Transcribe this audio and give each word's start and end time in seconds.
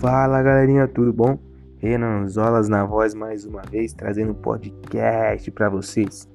Fala 0.00 0.42
galerinha, 0.42 0.88
tudo 0.88 1.12
bom? 1.12 1.38
Renan 1.76 2.26
Zolas 2.26 2.70
na 2.70 2.86
voz 2.86 3.12
mais 3.12 3.44
uma 3.44 3.60
vez, 3.60 3.92
trazendo 3.92 4.30
um 4.30 4.34
podcast 4.34 5.50
para 5.50 5.68
vocês. 5.68 6.26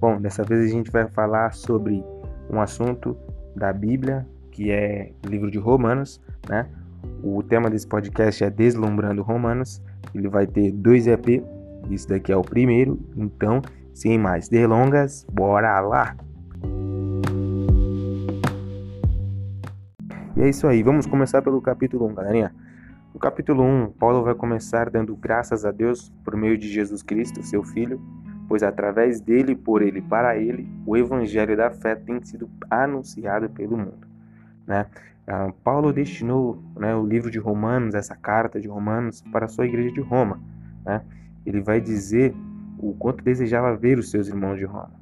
Bom, 0.00 0.18
dessa 0.18 0.42
vez 0.42 0.64
a 0.64 0.74
gente 0.74 0.90
vai 0.90 1.06
falar 1.06 1.52
sobre 1.52 2.02
um 2.48 2.58
assunto 2.62 3.14
da 3.54 3.74
Bíblia, 3.74 4.26
que 4.50 4.70
é 4.70 5.12
o 5.22 5.28
livro 5.28 5.50
de 5.50 5.58
Romanos, 5.58 6.18
né? 6.48 6.66
O 7.22 7.42
tema 7.42 7.68
desse 7.68 7.86
podcast 7.86 8.42
é 8.42 8.48
Deslumbrando 8.48 9.20
Romanos. 9.20 9.82
Ele 10.14 10.26
vai 10.26 10.46
ter 10.46 10.72
dois 10.72 11.06
EP, 11.06 11.44
isso 11.90 12.08
daqui 12.08 12.32
é 12.32 12.36
o 12.38 12.42
primeiro, 12.42 12.98
então, 13.14 13.60
sem 13.92 14.16
mais 14.16 14.48
delongas, 14.48 15.26
bora 15.30 15.78
lá! 15.80 16.16
E 20.34 20.40
é 20.40 20.48
isso 20.48 20.66
aí, 20.66 20.82
vamos 20.82 21.04
começar 21.04 21.42
pelo 21.42 21.60
capítulo 21.60 22.06
1, 22.06 22.14
galerinha. 22.14 22.69
No 23.12 23.18
capítulo 23.18 23.64
1, 23.64 23.92
Paulo 23.98 24.22
vai 24.22 24.34
começar 24.34 24.88
dando 24.88 25.16
graças 25.16 25.64
a 25.64 25.72
Deus 25.72 26.12
por 26.24 26.36
meio 26.36 26.56
de 26.56 26.68
Jesus 26.68 27.02
Cristo, 27.02 27.42
seu 27.42 27.64
Filho, 27.64 28.00
pois 28.48 28.62
através 28.62 29.20
dele, 29.20 29.56
por 29.56 29.82
ele, 29.82 30.00
para 30.00 30.36
ele, 30.36 30.68
o 30.86 30.96
evangelho 30.96 31.56
da 31.56 31.72
fé 31.72 31.96
tem 31.96 32.22
sido 32.22 32.48
anunciado 32.70 33.50
pelo 33.50 33.76
mundo. 33.76 34.06
Né? 34.64 34.86
Ah, 35.26 35.52
Paulo 35.64 35.92
destinou 35.92 36.62
né, 36.76 36.94
o 36.94 37.04
livro 37.04 37.32
de 37.32 37.38
Romanos, 37.38 37.94
essa 37.94 38.14
carta 38.14 38.60
de 38.60 38.68
Romanos, 38.68 39.22
para 39.32 39.46
a 39.46 39.48
sua 39.48 39.66
igreja 39.66 39.92
de 39.92 40.00
Roma. 40.00 40.40
Né? 40.84 41.02
Ele 41.44 41.60
vai 41.60 41.80
dizer 41.80 42.32
o 42.78 42.94
quanto 42.94 43.24
desejava 43.24 43.76
ver 43.76 43.98
os 43.98 44.08
seus 44.10 44.28
irmãos 44.28 44.56
de 44.56 44.64
Roma. 44.64 44.92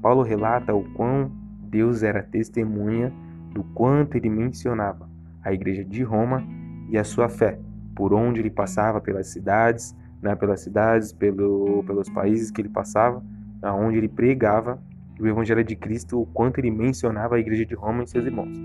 Paulo 0.00 0.22
relata 0.22 0.72
o 0.72 0.84
quão 0.94 1.32
Deus 1.62 2.04
era 2.04 2.22
testemunha 2.22 3.12
do 3.52 3.64
quanto 3.64 4.16
ele 4.16 4.30
mencionava 4.30 5.08
a 5.42 5.52
igreja 5.52 5.84
de 5.84 6.04
Roma 6.04 6.44
e 6.88 6.98
a 6.98 7.04
sua 7.04 7.28
fé, 7.28 7.58
por 7.94 8.12
onde 8.12 8.40
ele 8.40 8.50
passava, 8.50 9.00
pelas 9.00 9.28
cidades, 9.28 9.94
né, 10.22 10.34
pelas 10.34 10.60
cidades, 10.60 11.12
pelo, 11.12 11.82
pelos 11.84 12.08
países 12.08 12.50
que 12.50 12.60
ele 12.60 12.68
passava, 12.68 13.22
aonde 13.62 13.98
ele 13.98 14.08
pregava 14.08 14.80
o 15.18 15.26
Evangelho 15.26 15.64
de 15.64 15.74
Cristo, 15.74 16.20
o 16.20 16.26
quanto 16.26 16.58
ele 16.58 16.70
mencionava 16.70 17.36
a 17.36 17.38
igreja 17.38 17.64
de 17.64 17.74
Roma 17.74 18.02
e 18.02 18.06
seus 18.06 18.26
irmãos. 18.26 18.56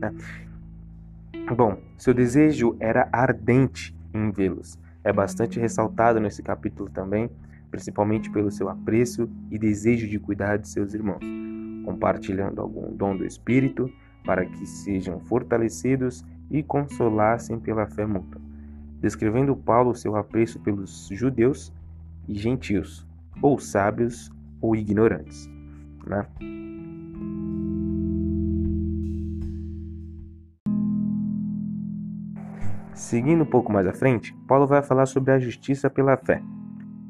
Né? 0.00 0.12
Bom, 1.54 1.78
seu 1.96 2.14
desejo 2.14 2.76
era 2.80 3.08
ardente 3.12 3.96
em 4.12 4.30
vê-los. 4.30 4.78
É 5.04 5.12
bastante 5.12 5.58
ressaltado 5.60 6.20
nesse 6.20 6.42
capítulo 6.42 6.90
também, 6.90 7.30
principalmente 7.70 8.30
pelo 8.30 8.50
seu 8.50 8.68
apreço 8.68 9.28
e 9.50 9.58
desejo 9.58 10.08
de 10.08 10.18
cuidar 10.18 10.56
de 10.56 10.68
seus 10.68 10.94
irmãos, 10.94 11.20
compartilhando 11.84 12.60
algum 12.60 12.94
dom 12.94 13.16
do 13.16 13.24
Espírito 13.24 13.90
para 14.24 14.44
que 14.44 14.66
sejam 14.66 15.20
fortalecidos 15.20 16.24
e 16.50 16.62
consolassem 16.62 17.58
pela 17.58 17.86
fé 17.86 18.06
mútua, 18.06 18.40
descrevendo 19.00 19.56
Paulo 19.56 19.94
seu 19.94 20.16
apreço 20.16 20.58
pelos 20.60 21.08
judeus 21.10 21.72
e 22.26 22.34
gentios, 22.34 23.06
ou 23.40 23.58
sábios 23.58 24.30
ou 24.60 24.74
ignorantes. 24.74 25.48
Né? 26.06 26.26
Seguindo 32.94 33.42
um 33.42 33.46
pouco 33.46 33.72
mais 33.72 33.86
à 33.86 33.92
frente, 33.92 34.34
Paulo 34.46 34.66
vai 34.66 34.82
falar 34.82 35.06
sobre 35.06 35.32
a 35.32 35.38
justiça 35.38 35.88
pela 35.88 36.16
fé, 36.16 36.42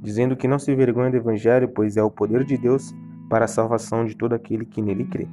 dizendo 0.02 0.36
que 0.36 0.46
não 0.46 0.58
se 0.58 0.74
vergonha 0.74 1.10
do 1.10 1.16
Evangelho, 1.16 1.68
pois 1.68 1.96
é 1.96 2.02
o 2.02 2.10
poder 2.10 2.44
de 2.44 2.58
Deus 2.58 2.94
para 3.28 3.46
a 3.46 3.48
salvação 3.48 4.04
de 4.04 4.16
todo 4.16 4.34
aquele 4.34 4.64
que 4.64 4.82
nele 4.82 5.04
crê. 5.04 5.26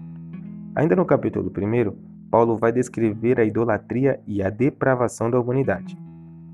Ainda 0.74 0.96
no 0.96 1.06
capítulo 1.06 1.52
1, 1.52 2.15
Paulo 2.30 2.58
vai 2.58 2.72
descrever 2.72 3.40
a 3.40 3.46
idolatria 3.46 4.20
e 4.28 4.42
a 4.42 4.50
depravação 4.50 5.30
da 5.30 5.40
humanidade, 5.40 5.98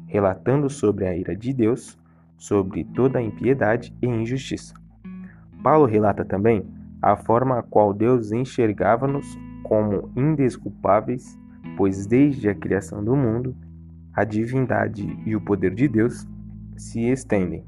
relatando 0.06 0.70
sobre 0.70 1.06
a 1.06 1.16
ira 1.16 1.36
de 1.36 1.54
Deus, 1.54 1.98
sobre 2.38 2.84
toda 2.84 3.20
a 3.20 3.22
impiedade 3.22 3.96
e 4.02 4.08
injustiça. 4.08 4.74
Paulo 5.64 5.86
relata 5.86 6.26
também 6.26 6.66
a 7.02 7.16
forma 7.16 7.60
a 7.60 7.64
qual 7.64 7.94
Deus 7.94 8.32
enxergava-nos 8.32 9.38
como 9.64 10.12
indesculpáveis, 10.16 11.38
pois 11.78 12.06
desde 12.06 12.50
a 12.50 12.56
criação 12.56 13.04
do 13.04 13.16
mundo, 13.16 13.56
a 14.14 14.24
divindade 14.24 15.18
e 15.26 15.36
o 15.36 15.42
poder 15.42 15.74
de 15.74 15.88
Deus 15.88 16.28
se 16.76 17.02
estendem 17.10 17.64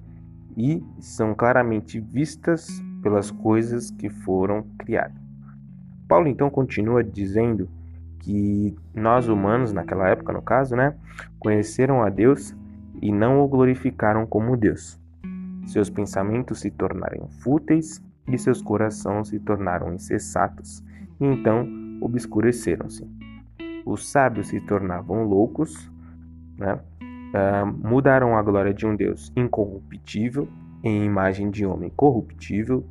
e 0.58 0.84
são 1.00 1.34
claramente 1.34 2.00
vistas 2.00 2.68
pelas 3.02 3.32
coisas 3.32 3.90
que 3.92 4.10
foram 4.10 4.64
criadas. 4.78 5.22
Paulo 6.08 6.28
então 6.28 6.50
continua 6.50 7.04
dizendo 7.04 7.70
que 8.24 8.76
nós 8.96 9.28
humanos, 9.28 9.74
naquela 9.74 10.08
época 10.08 10.32
no 10.32 10.42
caso, 10.42 10.76
né, 10.76 10.96
conheceram 11.40 12.02
a 12.02 12.10
Deus 12.10 12.56
e 13.02 13.12
não 13.12 13.42
o 13.42 13.48
glorificaram 13.48 14.26
como 14.26 14.56
Deus. 14.56 15.00
Seus 15.66 15.90
pensamentos 15.90 16.62
se 16.62 16.72
tornaram 16.72 17.28
fúteis 17.42 18.02
e 18.28 18.38
seus 18.38 18.62
corações 18.62 19.28
se 19.28 19.40
tornaram 19.40 19.94
insensatos, 19.94 20.82
e 21.20 21.26
então 21.26 21.68
obscureceram-se. 22.02 23.06
Os 23.86 24.10
sábios 24.10 24.48
se 24.48 24.62
tornavam 24.62 25.24
loucos, 25.24 25.92
né? 26.58 26.80
Uh, 27.34 27.66
mudaram 27.66 28.38
a 28.38 28.42
glória 28.44 28.74
de 28.74 28.86
um 28.86 28.96
Deus 28.96 29.34
incorruptível 29.36 30.48
em 30.84 31.04
imagem 31.04 31.50
de 31.50 31.66
homem 31.66 31.92
corruptível, 31.96 32.86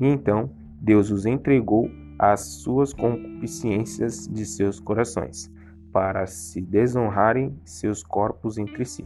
e 0.00 0.06
então 0.06 0.50
Deus 0.80 1.10
os 1.10 1.26
entregou 1.26 1.90
as 2.22 2.40
suas 2.40 2.92
concupiscências 2.92 4.28
de 4.28 4.44
seus 4.44 4.78
corações, 4.78 5.50
para 5.90 6.26
se 6.26 6.60
desonrarem 6.60 7.58
seus 7.64 8.02
corpos 8.02 8.58
entre 8.58 8.84
si. 8.84 9.02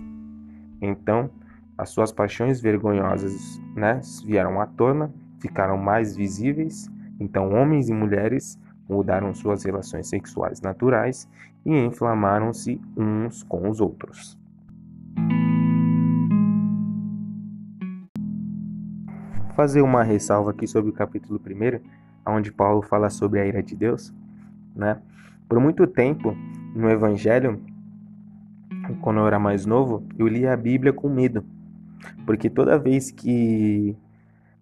Então, 0.82 1.30
as 1.78 1.90
suas 1.90 2.10
paixões 2.10 2.60
vergonhosas 2.60 3.60
né, 3.76 4.00
vieram 4.26 4.60
à 4.60 4.66
tona, 4.66 5.14
ficaram 5.38 5.78
mais 5.78 6.16
visíveis. 6.16 6.90
Então, 7.20 7.52
homens 7.52 7.88
e 7.88 7.94
mulheres 7.94 8.58
mudaram 8.88 9.32
suas 9.32 9.62
relações 9.62 10.08
sexuais 10.08 10.60
naturais 10.60 11.28
e 11.64 11.72
inflamaram-se 11.72 12.80
uns 12.96 13.44
com 13.44 13.70
os 13.70 13.80
outros. 13.80 14.36
Fazer 19.54 19.82
uma 19.82 20.02
ressalva 20.02 20.50
aqui 20.50 20.66
sobre 20.66 20.90
o 20.90 20.92
capítulo 20.92 21.40
1 21.40 22.04
onde 22.26 22.52
Paulo 22.52 22.82
fala 22.82 23.10
sobre 23.10 23.40
a 23.40 23.46
ira 23.46 23.62
de 23.62 23.76
Deus, 23.76 24.12
né? 24.74 24.98
Por 25.48 25.60
muito 25.60 25.86
tempo 25.86 26.36
no 26.74 26.88
Evangelho, 26.90 27.62
quando 29.00 29.20
eu 29.20 29.26
era 29.26 29.38
mais 29.38 29.64
novo, 29.64 30.06
eu 30.18 30.26
lia 30.26 30.52
a 30.52 30.56
Bíblia 30.56 30.92
com 30.92 31.08
medo, 31.08 31.44
porque 32.26 32.50
toda 32.50 32.78
vez 32.78 33.10
que 33.10 33.96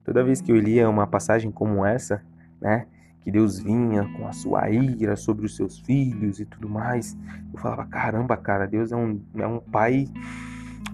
toda 0.04 0.24
vez 0.24 0.40
que 0.40 0.50
eu 0.50 0.56
lia 0.56 0.88
uma 0.88 1.06
passagem 1.06 1.50
como 1.50 1.84
essa, 1.84 2.22
né, 2.60 2.86
que 3.20 3.30
Deus 3.30 3.60
vinha 3.60 4.04
com 4.16 4.26
a 4.26 4.32
sua 4.32 4.68
ira 4.68 5.14
sobre 5.16 5.46
os 5.46 5.54
seus 5.54 5.78
filhos 5.78 6.40
e 6.40 6.44
tudo 6.44 6.68
mais, 6.68 7.16
eu 7.52 7.58
falava 7.58 7.84
caramba, 7.86 8.36
cara, 8.36 8.66
Deus 8.66 8.92
é 8.92 8.96
um 8.96 9.20
é 9.36 9.46
um 9.46 9.60
pai 9.60 10.08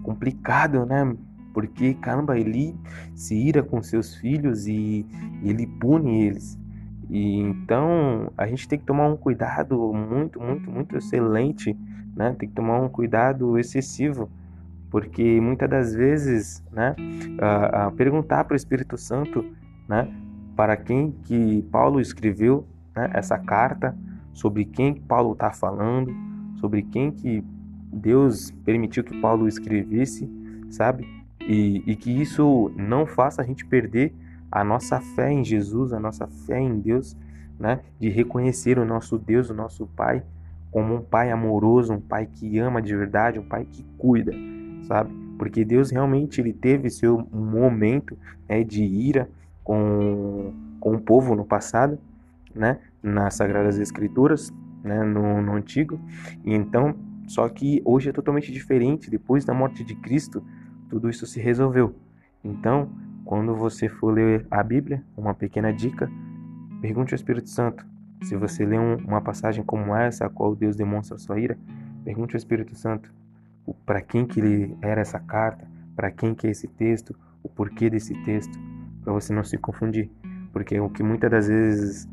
complicado, 0.02 0.84
né? 0.86 1.16
Porque 1.58 1.92
caramba, 1.94 2.38
ele 2.38 2.72
se 3.16 3.34
ira 3.34 3.64
com 3.64 3.82
seus 3.82 4.14
filhos 4.14 4.69
e 4.69 5.04
ele 5.42 5.66
pune 5.66 6.22
eles. 6.22 6.56
E 7.10 7.41
então 7.41 8.30
a 8.38 8.46
gente 8.46 8.69
tem 8.69 8.78
que 8.78 8.84
tomar 8.84 9.08
um 9.08 9.16
cuidado 9.16 9.92
muito, 9.92 10.41
muito, 10.41 10.70
muito 10.70 10.97
excelente, 10.97 11.76
né? 12.14 12.32
Tem 12.38 12.48
que 12.48 12.54
tomar 12.54 12.80
um 12.80 12.88
cuidado 12.88 13.58
excessivo, 13.58 14.30
porque 14.88 15.41
muitas 15.41 15.68
das 15.68 15.94
vezes, 15.97 16.62
né, 16.70 16.94
a, 17.41 17.86
a 17.86 17.91
perguntar 17.91 18.44
para 18.44 18.54
o 18.54 18.56
Espírito 18.56 18.97
Santo, 18.97 19.44
né, 19.88 20.08
para 20.54 20.76
quem 20.76 21.10
que 21.24 21.62
Paulo 21.72 22.00
escreveu 22.00 22.64
né, 22.94 23.10
essa 23.14 23.36
carta, 23.36 23.97
sobre 24.32 24.65
quem 24.65 24.94
Paulo 24.94 25.33
está 25.33 25.50
falando, 25.50 26.15
sobre 26.60 26.83
quem 26.83 27.10
que 27.10 27.42
Deus 27.92 28.53
permitiu 28.65 29.03
que 29.03 29.21
Paulo 29.21 29.48
escrevesse, 29.48 30.30
sabe? 30.71 31.17
E, 31.48 31.83
e 31.86 31.97
que 31.97 32.10
isso 32.10 32.71
não 32.77 33.06
faça 33.06 33.41
a 33.41 33.45
gente 33.45 33.65
perder 33.65 34.15
a 34.53 34.62
nossa 34.62 35.00
fé 35.00 35.33
em 35.33 35.42
Jesus, 35.42 35.95
a 35.95 35.98
nossa 35.98 36.27
fé 36.27 36.60
em 36.60 36.78
Deus, 36.78 37.16
né? 37.59 37.80
De 37.98 38.10
reconhecer 38.10 38.78
o 38.78 38.84
nosso 38.84 39.18
Deus, 39.18 39.48
o 39.48 39.54
nosso 39.54 39.86
Pai, 39.86 40.22
como 40.71 40.95
um 40.95 41.00
Pai 41.00 41.30
amoroso, 41.30 41.95
um 41.95 42.00
Pai 42.00 42.27
que 42.27 42.59
ama 42.59 42.83
de 42.83 42.95
verdade, 42.95 43.39
um 43.39 43.48
Pai 43.48 43.65
que 43.65 43.83
cuida, 43.97 44.33
sabe? 44.83 45.10
Porque 45.39 45.65
Deus 45.65 45.91
realmente 45.91 46.39
ele 46.39 46.53
teve 46.53 46.91
seu 46.91 47.27
momento 47.33 48.16
né, 48.47 48.62
de 48.62 48.84
ira 48.84 49.28
com, 49.65 50.53
com 50.78 50.97
o 50.97 51.00
povo 51.00 51.34
no 51.34 51.47
passado, 51.47 51.98
né? 52.54 52.78
Nas 53.03 53.34
Sagradas 53.34 53.78
Escrituras, 53.78 54.53
né? 54.84 55.03
No, 55.03 55.41
no 55.41 55.53
Antigo. 55.54 55.98
E 56.45 56.54
então, 56.54 56.95
só 57.27 57.48
que 57.48 57.80
hoje 57.86 58.10
é 58.10 58.12
totalmente 58.12 58.53
diferente. 58.53 59.10
Depois 59.10 59.47
da 59.47 59.54
morte 59.54 59.83
de 59.83 59.95
Cristo, 59.95 60.42
tudo 60.88 61.08
isso 61.08 61.26
se 61.26 61.40
resolveu. 61.40 61.94
Então, 62.42 62.90
quando 63.24 63.54
você 63.54 63.88
for 63.88 64.12
ler 64.12 64.46
a 64.50 64.62
Bíblia, 64.62 65.04
uma 65.16 65.34
pequena 65.34 65.72
dica, 65.72 66.10
pergunte 66.80 67.14
ao 67.14 67.16
Espírito 67.16 67.50
Santo. 67.50 67.86
Se 68.22 68.36
você 68.36 68.64
lê 68.64 68.78
um, 68.78 68.96
uma 68.96 69.20
passagem 69.20 69.62
como 69.62 69.94
essa, 69.94 70.26
a 70.26 70.30
qual 70.30 70.54
Deus 70.56 70.76
demonstra 70.76 71.18
sua 71.18 71.38
ira, 71.38 71.58
pergunte 72.04 72.34
ao 72.34 72.38
Espírito 72.38 72.74
Santo: 72.74 73.12
para 73.84 74.00
quem 74.00 74.26
que 74.26 74.40
ele 74.40 74.76
era 74.80 75.00
essa 75.00 75.18
carta, 75.18 75.66
para 75.94 76.10
quem 76.10 76.34
que 76.34 76.46
é 76.46 76.50
esse 76.50 76.66
texto, 76.68 77.14
o 77.42 77.48
porquê 77.48 77.90
desse 77.90 78.14
texto, 78.24 78.58
para 79.02 79.12
você 79.12 79.32
não 79.32 79.44
se 79.44 79.58
confundir, 79.58 80.10
porque 80.52 80.78
o 80.80 80.88
que 80.88 81.02
muitas 81.02 81.30
das 81.30 81.48
vezes 81.48 82.08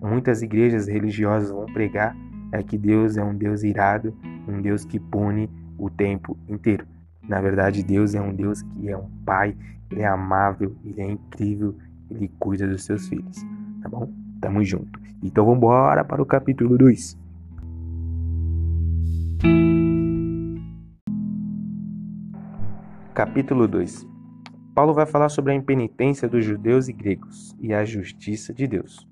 muitas 0.00 0.42
igrejas 0.42 0.86
religiosas 0.86 1.50
vão 1.50 1.66
pregar 1.66 2.16
é 2.52 2.62
que 2.62 2.78
Deus 2.78 3.16
é 3.16 3.24
um 3.24 3.34
Deus 3.34 3.62
irado, 3.62 4.16
um 4.46 4.60
Deus 4.60 4.84
que 4.84 4.98
pune 4.98 5.50
o 5.76 5.90
tempo 5.90 6.36
inteiro. 6.48 6.86
Na 7.28 7.40
verdade, 7.40 7.82
Deus 7.82 8.14
é 8.14 8.20
um 8.20 8.34
Deus 8.34 8.62
que 8.62 8.88
é 8.88 8.96
um 8.96 9.08
pai, 9.26 9.54
ele 9.90 10.00
é 10.00 10.06
amável, 10.06 10.74
ele 10.82 11.00
é 11.00 11.10
incrível, 11.10 11.76
ele 12.10 12.28
cuida 12.38 12.66
dos 12.66 12.84
seus 12.84 13.06
filhos, 13.06 13.36
tá 13.82 13.88
bom? 13.88 14.10
Tamo 14.40 14.64
junto. 14.64 14.98
Então 15.22 15.44
vamos 15.44 15.58
embora 15.58 16.04
para 16.04 16.22
o 16.22 16.26
capítulo 16.26 16.78
2. 16.78 17.18
Capítulo 23.14 23.68
2. 23.68 24.06
Paulo 24.74 24.94
vai 24.94 25.04
falar 25.04 25.28
sobre 25.28 25.52
a 25.52 25.56
impenitência 25.56 26.28
dos 26.28 26.44
judeus 26.44 26.88
e 26.88 26.92
gregos 26.92 27.54
e 27.60 27.74
a 27.74 27.84
justiça 27.84 28.54
de 28.54 28.66
Deus. 28.66 29.06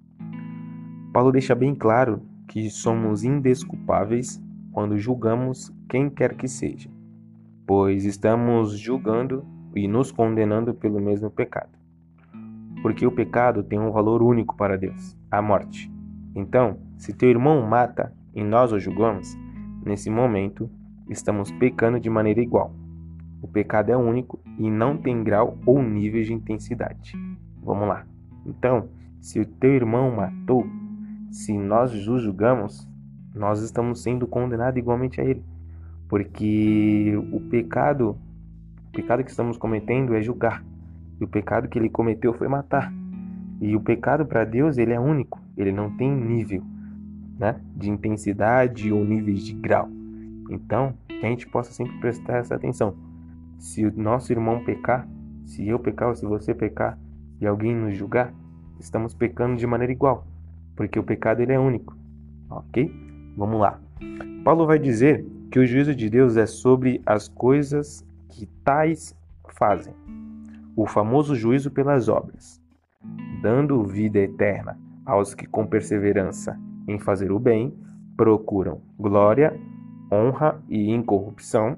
Paulo 1.13 1.33
deixa 1.33 1.55
bem 1.55 1.75
claro 1.75 2.23
que 2.47 2.71
somos 2.71 3.25
indesculpáveis 3.25 4.41
quando 4.71 4.97
julgamos 4.97 5.73
quem 5.89 6.09
quer 6.09 6.35
que 6.37 6.47
seja, 6.47 6.89
pois 7.67 8.05
estamos 8.05 8.79
julgando 8.79 9.45
e 9.75 9.89
nos 9.89 10.13
condenando 10.13 10.73
pelo 10.73 11.01
mesmo 11.01 11.31
pecado. 11.31 11.77
Porque 12.81 13.07
o 13.07 13.11
pecado 13.11 13.65
tem 13.65 13.79
um 13.79 13.91
valor 13.91 14.23
único 14.23 14.57
para 14.57 14.79
Deus, 14.79 15.19
a 15.31 15.43
morte. 15.43 15.93
Então, 16.35 16.79
se 16.97 17.13
teu 17.13 17.29
irmão 17.29 17.67
mata 17.67 18.13
e 18.35 18.45
nós 18.45 18.73
o 18.73 18.79
julgamos, 18.79 19.37
nesse 19.85 20.09
momento 20.09 20.71
estamos 21.11 21.51
pecando 21.53 21.99
de 21.99 22.09
maneira 22.09 22.41
igual. 22.41 22.73
O 23.43 23.49
pecado 23.49 23.91
é 23.91 23.97
único 23.97 24.39
e 24.59 24.71
não 24.71 24.97
tem 24.97 25.25
grau 25.25 25.59
ou 25.67 25.83
nível 25.83 26.23
de 26.23 26.33
intensidade. 26.33 27.15
Vamos 27.63 27.89
lá. 27.89 28.07
Então, 28.45 28.89
se 29.21 29.41
o 29.41 29.47
teu 29.47 29.75
irmão 29.75 30.15
matou, 30.15 30.67
se 31.31 31.57
nós 31.57 31.93
o 31.93 32.19
julgamos, 32.19 32.89
nós 33.35 33.61
estamos 33.61 34.03
sendo 34.03 34.27
condenados 34.27 34.79
igualmente 34.79 35.21
a 35.21 35.25
ele. 35.25 35.45
Porque 36.09 37.15
o 37.33 37.41
pecado, 37.41 38.17
o 38.89 38.93
pecado 38.93 39.25
que 39.25 39.31
estamos 39.31 39.57
cometendo 39.57 40.15
é 40.15 40.23
julgar. 40.23 40.65
E 41.21 41.25
o 41.25 41.29
pecado 41.29 41.69
que 41.69 41.79
ele 41.79 41.89
cometeu 41.89 42.33
foi 42.33 42.49
matar. 42.49 42.93
E 43.61 43.75
o 43.75 43.81
pecado 43.81 44.27
para 44.27 44.45
Deus, 44.45 44.79
ele 44.79 44.93
é 44.93 45.01
único, 45.01 45.41
ele 45.57 45.73
não 45.73 45.91
tem 45.97 46.15
nível, 46.15 46.63
né, 47.39 47.59
de 47.75 47.91
intensidade 47.91 48.93
ou 48.93 49.03
níveis 49.05 49.43
de 49.43 49.55
grau. 49.55 49.89
Então, 50.51 50.95
que 51.09 51.25
a 51.25 51.29
gente 51.29 51.49
possa 51.49 51.73
sempre 51.73 51.99
prestar 51.99 52.37
essa 52.37 52.55
atenção. 52.55 52.95
Se 53.59 53.85
o 53.87 53.93
nosso 53.97 54.31
irmão 54.31 54.63
pecar, 54.63 55.09
se 55.47 55.67
eu 55.67 55.79
pecar 55.79 56.09
ou 56.09 56.15
se 56.15 56.27
você 56.27 56.55
pecar 56.55 56.99
e 57.41 57.47
alguém 57.47 57.75
nos 57.75 57.97
julgar, 57.97 58.33
estamos 58.79 59.15
pecando 59.15 59.57
de 59.57 59.67
maneira 59.67 59.93
igual 59.93 60.27
porque 60.77 60.99
o 60.99 61.03
pecado 61.03 61.41
ele 61.41 61.53
é 61.53 61.59
único. 61.59 61.97
Ok? 62.51 62.95
Vamos 63.37 63.59
lá. 63.59 63.81
Paulo 64.45 64.67
vai 64.67 64.79
dizer 64.79 65.27
que 65.51 65.59
o 65.59 65.67
juízo 65.67 65.95
de 65.95 66.11
Deus 66.11 66.37
é 66.37 66.47
sobre 66.47 67.01
as 67.07 67.29
coisas 67.29 68.05
que 68.29 68.47
tais 68.65 69.15
fazem. 69.51 69.95
O 70.75 70.87
famoso 70.87 71.35
juízo 71.35 71.71
pelas 71.71 72.09
obras, 72.09 72.61
dando 73.41 73.85
vida 73.85 74.19
eterna 74.19 74.79
aos 75.05 75.35
que 75.35 75.47
com 75.47 75.67
perseverança 75.67 76.59
em 76.89 76.99
fazer 76.99 77.31
o 77.31 77.39
bem 77.39 77.73
procuram 78.17 78.81
glória, 78.99 79.59
honra 80.13 80.63
e 80.69 80.91
incorrupção, 80.91 81.77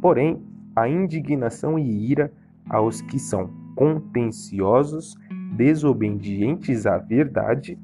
porém 0.00 0.42
a 0.74 0.88
indignação 0.88 1.78
e 1.78 2.10
ira 2.10 2.32
aos 2.68 3.00
que 3.00 3.18
são 3.18 3.50
contenciosos, 3.74 5.16
desobedientes 5.56 6.86
à 6.86 6.98
verdade 6.98 7.78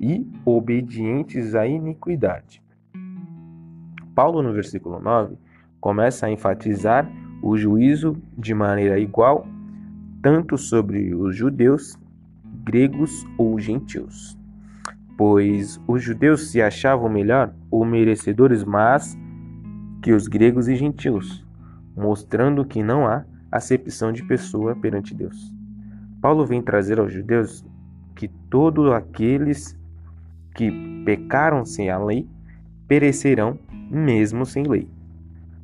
e 0.00 0.26
obedientes 0.44 1.54
à 1.54 1.66
iniquidade. 1.66 2.62
Paulo, 4.14 4.42
no 4.42 4.52
versículo 4.52 5.00
9, 5.00 5.36
começa 5.80 6.26
a 6.26 6.30
enfatizar 6.30 7.10
o 7.42 7.56
juízo 7.56 8.16
de 8.36 8.54
maneira 8.54 8.98
igual, 8.98 9.46
tanto 10.22 10.56
sobre 10.56 11.14
os 11.14 11.36
judeus, 11.36 11.98
gregos 12.64 13.26
ou 13.36 13.58
gentios. 13.58 14.38
Pois 15.16 15.80
os 15.86 16.02
judeus 16.02 16.50
se 16.50 16.62
achavam 16.62 17.08
melhor 17.08 17.52
ou 17.70 17.84
merecedores 17.84 18.64
mais 18.64 19.18
que 20.02 20.12
os 20.12 20.28
gregos 20.28 20.68
e 20.68 20.76
gentios, 20.76 21.44
mostrando 21.96 22.64
que 22.64 22.82
não 22.82 23.06
há 23.06 23.24
acepção 23.50 24.12
de 24.12 24.22
pessoa 24.24 24.74
perante 24.74 25.14
Deus. 25.14 25.52
Paulo 26.20 26.46
vem 26.46 26.62
trazer 26.62 27.00
aos 27.00 27.12
judeus 27.12 27.64
que 28.14 28.28
todos 28.28 28.92
aqueles 28.92 29.78
que 30.54 30.70
pecaram 31.04 31.64
sem 31.64 31.90
a 31.90 31.98
lei 31.98 32.28
perecerão 32.86 33.58
mesmo 33.92 34.46
sem 34.46 34.64
lei. 34.64 34.88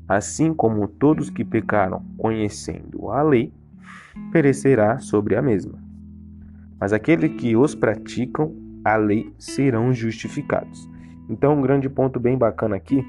Assim 0.06 0.52
como 0.52 0.86
todos 0.86 1.30
que 1.30 1.44
pecaram 1.44 2.02
conhecendo 2.18 3.10
a 3.10 3.22
lei, 3.22 3.50
perecerá 4.30 4.98
sobre 4.98 5.34
a 5.34 5.40
mesma. 5.40 5.78
Mas 6.78 6.92
aqueles 6.92 7.32
que 7.40 7.56
os 7.56 7.74
praticam 7.74 8.54
a 8.84 8.96
lei 8.96 9.32
serão 9.38 9.92
justificados. 9.92 10.88
Então, 11.28 11.58
um 11.58 11.62
grande 11.62 11.88
ponto 11.88 12.20
bem 12.20 12.36
bacana 12.36 12.76
aqui, 12.76 13.04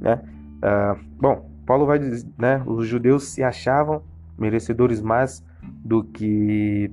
né? 0.00 0.22
Uh, 0.58 0.98
bom, 1.18 1.50
Paulo 1.64 1.86
vai 1.86 1.98
dizer, 1.98 2.26
né? 2.38 2.62
Os 2.66 2.86
judeus 2.86 3.28
se 3.28 3.42
achavam 3.42 4.02
merecedores 4.38 5.00
mais 5.00 5.44
do 5.84 6.02
que 6.02 6.90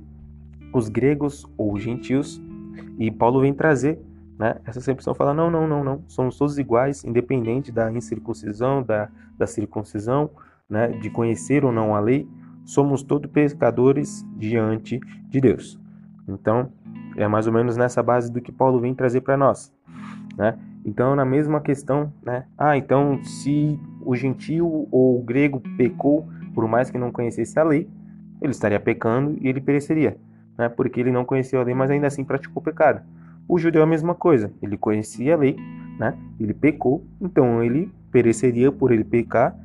os 0.72 0.88
gregos 0.88 1.46
ou 1.56 1.78
gentios, 1.78 2.42
e 2.98 3.10
Paulo 3.10 3.40
vem 3.40 3.54
trazer 3.54 3.98
né? 4.38 4.56
Essa 4.64 4.78
acepção 4.78 5.14
fala: 5.14 5.32
não, 5.32 5.50
não, 5.50 5.66
não, 5.66 5.84
não, 5.84 6.02
somos 6.06 6.36
todos 6.36 6.58
iguais, 6.58 7.04
independente 7.04 7.70
da 7.70 7.90
incircuncisão, 7.92 8.82
da, 8.82 9.08
da 9.36 9.46
circuncisão, 9.46 10.30
né? 10.68 10.88
de 10.88 11.10
conhecer 11.10 11.64
ou 11.64 11.72
não 11.72 11.94
a 11.94 12.00
lei, 12.00 12.28
somos 12.64 13.02
todos 13.02 13.30
pecadores 13.30 14.24
diante 14.36 14.98
de 15.28 15.40
Deus. 15.40 15.78
Então, 16.26 16.72
é 17.16 17.28
mais 17.28 17.46
ou 17.46 17.52
menos 17.52 17.76
nessa 17.76 18.02
base 18.02 18.32
do 18.32 18.40
que 18.40 18.50
Paulo 18.50 18.80
vem 18.80 18.94
trazer 18.94 19.20
para 19.20 19.36
nós. 19.36 19.72
Né? 20.36 20.58
Então, 20.84 21.14
na 21.14 21.24
mesma 21.24 21.60
questão, 21.60 22.12
né? 22.22 22.44
ah, 22.58 22.76
então 22.76 23.22
se 23.22 23.78
o 24.04 24.16
gentio 24.16 24.88
ou 24.90 25.20
o 25.20 25.22
grego 25.22 25.62
pecou, 25.76 26.26
por 26.54 26.66
mais 26.66 26.90
que 26.90 26.98
não 26.98 27.12
conhecesse 27.12 27.58
a 27.58 27.62
lei, 27.62 27.88
ele 28.40 28.50
estaria 28.50 28.80
pecando 28.80 29.36
e 29.40 29.48
ele 29.48 29.60
pereceria, 29.60 30.16
né? 30.58 30.68
porque 30.68 31.00
ele 31.00 31.12
não 31.12 31.24
conheceu 31.24 31.60
a 31.60 31.64
lei, 31.64 31.74
mas 31.74 31.90
ainda 31.90 32.06
assim 32.06 32.24
praticou 32.24 32.62
pecado. 32.62 33.02
O 33.46 33.58
judeu 33.58 33.82
é 33.82 33.84
a 33.84 33.86
mesma 33.86 34.14
coisa, 34.14 34.52
ele 34.62 34.76
conhecia 34.76 35.34
a 35.34 35.38
lei, 35.38 35.56
né? 35.98 36.16
ele 36.40 36.54
pecou, 36.54 37.04
então 37.20 37.62
ele 37.62 37.92
pereceria 38.10 38.72
por 38.72 38.90
ele 38.90 39.04
pecar, 39.04 39.56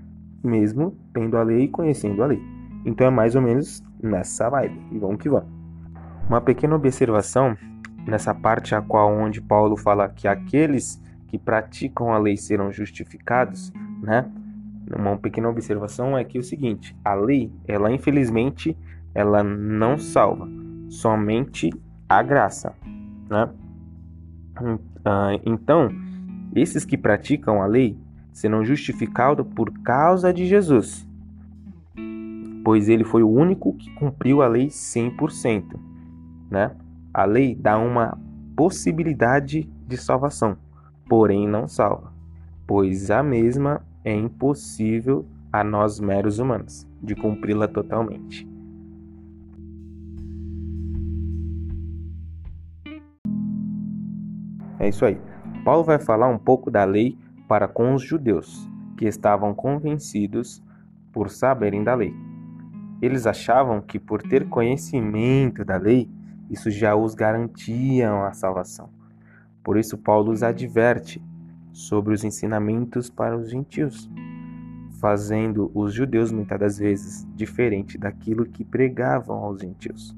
mesmo 0.44 0.96
tendo 1.14 1.38
a 1.38 1.44
lei 1.44 1.64
e 1.64 1.68
conhecendo 1.68 2.22
a 2.24 2.26
lei. 2.26 2.42
Então 2.86 3.08
é 3.08 3.10
mais 3.10 3.36
ou 3.36 3.42
menos 3.42 3.84
nessa 4.02 4.50
vibe, 4.50 4.80
e 4.92 4.98
vamos 4.98 5.18
que 5.18 5.30
vamos. 5.30 5.50
Uma 6.28 6.42
pequena 6.42 6.76
observação 6.76 7.58
nessa 8.06 8.34
parte 8.34 8.76
a 8.76 8.82
qual 8.82 9.12
onde 9.12 9.42
Paulo 9.42 9.76
fala 9.78 10.10
que 10.10 10.28
aqueles 10.28 11.02
que 11.28 11.38
praticam 11.38 12.12
a 12.12 12.18
lei 12.18 12.36
serão 12.38 12.72
justificados, 12.72 13.72
né? 14.02 14.30
Uma 14.98 15.18
pequena 15.18 15.48
observação 15.48 16.18
é 16.18 16.24
que 16.24 16.38
é 16.38 16.42
o 16.42 16.44
seguinte, 16.44 16.96
a 17.06 17.14
lei, 17.14 17.52
ela 17.68 17.92
infelizmente, 17.92 18.76
ela 19.14 19.44
não 19.44 19.98
salva, 19.98 20.48
somente 20.90 21.70
a 22.08 22.24
graça, 22.24 22.74
né? 23.30 23.50
Ah, 25.06 25.32
então, 25.46 25.90
esses 26.56 26.86
que 26.86 26.98
praticam 26.98 27.62
a 27.62 27.66
lei 27.66 27.98
serão 28.32 28.64
justificados 28.64 29.46
por 29.56 29.72
causa 29.82 30.34
de 30.34 30.46
Jesus, 30.46 31.08
pois 32.64 32.88
ele 32.90 33.04
foi 33.04 33.24
o 33.24 33.30
único 33.30 33.74
que 33.74 33.90
cumpriu 33.96 34.42
a 34.42 34.48
lei 34.48 34.68
100%. 34.68 35.80
Né? 36.50 36.72
A 37.14 37.26
lei 37.26 37.56
dá 37.56 37.78
uma 37.78 38.18
possibilidade 38.56 39.70
de 39.88 39.98
salvação, 39.98 40.58
porém 41.08 41.48
não 41.48 41.68
salva, 41.68 42.14
pois 42.68 43.10
a 43.10 43.24
mesma 43.24 43.82
é 44.04 44.14
impossível 44.14 45.26
a 45.52 45.64
nós 45.64 46.00
meros 46.00 46.40
humanos 46.40 46.88
de 47.02 47.16
cumpri-la 47.16 47.68
totalmente. 47.68 48.48
É 54.80 54.88
isso 54.88 55.06
aí. 55.06 55.20
Paulo 55.66 55.84
vai 55.84 56.00
falar 56.00 56.28
um 56.28 56.38
pouco 56.38 56.72
da 56.72 56.86
lei 56.86 57.18
para 57.48 57.68
com 57.68 57.94
os 57.94 58.02
judeus, 58.02 58.68
que 58.98 59.06
estavam 59.06 59.54
convencidos 59.54 60.64
por 61.12 61.30
saberem 61.30 61.84
da 61.84 61.94
lei. 61.94 62.16
Eles 63.02 63.26
achavam 63.28 63.82
que 63.82 64.00
por 64.00 64.22
ter 64.22 64.48
conhecimento 64.48 65.66
da 65.66 65.78
lei, 65.78 66.10
isso 66.50 66.72
já 66.72 66.96
os 66.96 67.14
garantia 67.14 68.12
a 68.26 68.34
salvação. 68.34 68.90
Por 69.64 69.78
isso 69.78 69.98
Paulo 69.98 70.32
os 70.32 70.44
adverte 70.44 71.22
sobre 71.72 72.14
os 72.14 72.24
ensinamentos 72.24 73.10
para 73.10 73.38
os 73.38 73.50
gentios. 73.50 74.10
fazendo 75.00 75.72
os 75.74 75.94
judeus 75.94 76.30
muitas 76.30 76.60
das 76.60 76.78
vezes 76.78 77.26
diferente 77.34 77.98
daquilo 77.98 78.46
que 78.46 78.66
pregavam 78.66 79.38
aos 79.38 79.62
gentios, 79.62 80.14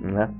né? 0.00 0.32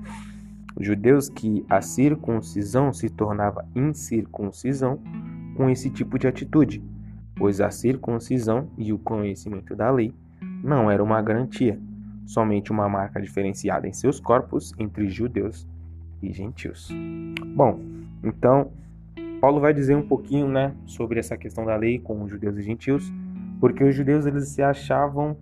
Judeus 0.79 1.29
que 1.29 1.65
a 1.69 1.81
circuncisão 1.81 2.93
se 2.93 3.09
tornava 3.09 3.67
incircuncisão 3.75 4.99
com 5.57 5.69
esse 5.69 5.91
tipo 5.91 6.19
de 6.19 6.27
atitude, 6.27 6.83
pois 7.37 7.61
a 7.61 7.71
circuncisão 7.71 8.69
e 8.79 8.93
o 8.93 8.99
conhecimento 8.99 9.75
da 9.77 9.91
lei 9.91 10.15
não 10.63 10.91
era 10.91 11.03
uma 11.03 11.21
garantia, 11.21 11.79
somente 12.25 12.71
uma 12.71 12.89
marca 12.89 13.21
diferenciada 13.21 13.87
em 13.87 13.93
seus 13.93 14.21
corpos 14.21 14.73
entre 14.79 15.09
judeus 15.09 15.69
e 16.23 16.33
gentios. 16.33 16.89
Bom, 17.55 17.81
então 18.23 18.71
Paulo 19.41 19.61
vai 19.61 19.75
dizer 19.75 19.97
um 19.97 20.07
pouquinho, 20.07 20.49
né, 20.49 20.73
sobre 20.87 21.19
essa 21.19 21.37
questão 21.37 21.65
da 21.65 21.75
lei 21.75 21.99
com 21.99 22.23
os 22.23 22.31
judeus 22.31 22.57
e 22.57 22.63
gentios, 22.63 23.13
porque 23.61 23.83
os 23.83 23.95
judeus 23.95 24.25
eles 24.25 24.49
se 24.49 24.63
achavam 24.63 25.37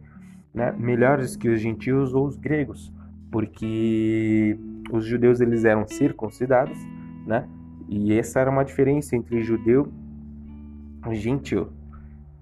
né, 0.54 0.74
melhores 0.78 1.36
que 1.36 1.48
os 1.48 1.60
gentios 1.60 2.14
ou 2.14 2.26
os 2.26 2.36
gregos, 2.36 2.92
porque 3.30 4.58
os 4.96 5.04
judeus 5.04 5.40
eles 5.40 5.64
eram 5.64 5.86
circuncidados, 5.86 6.78
né? 7.26 7.48
E 7.88 8.12
essa 8.12 8.40
era 8.40 8.50
uma 8.50 8.64
diferença 8.64 9.16
entre 9.16 9.42
judeu 9.42 9.92
e 11.10 11.14
gentil, 11.14 11.68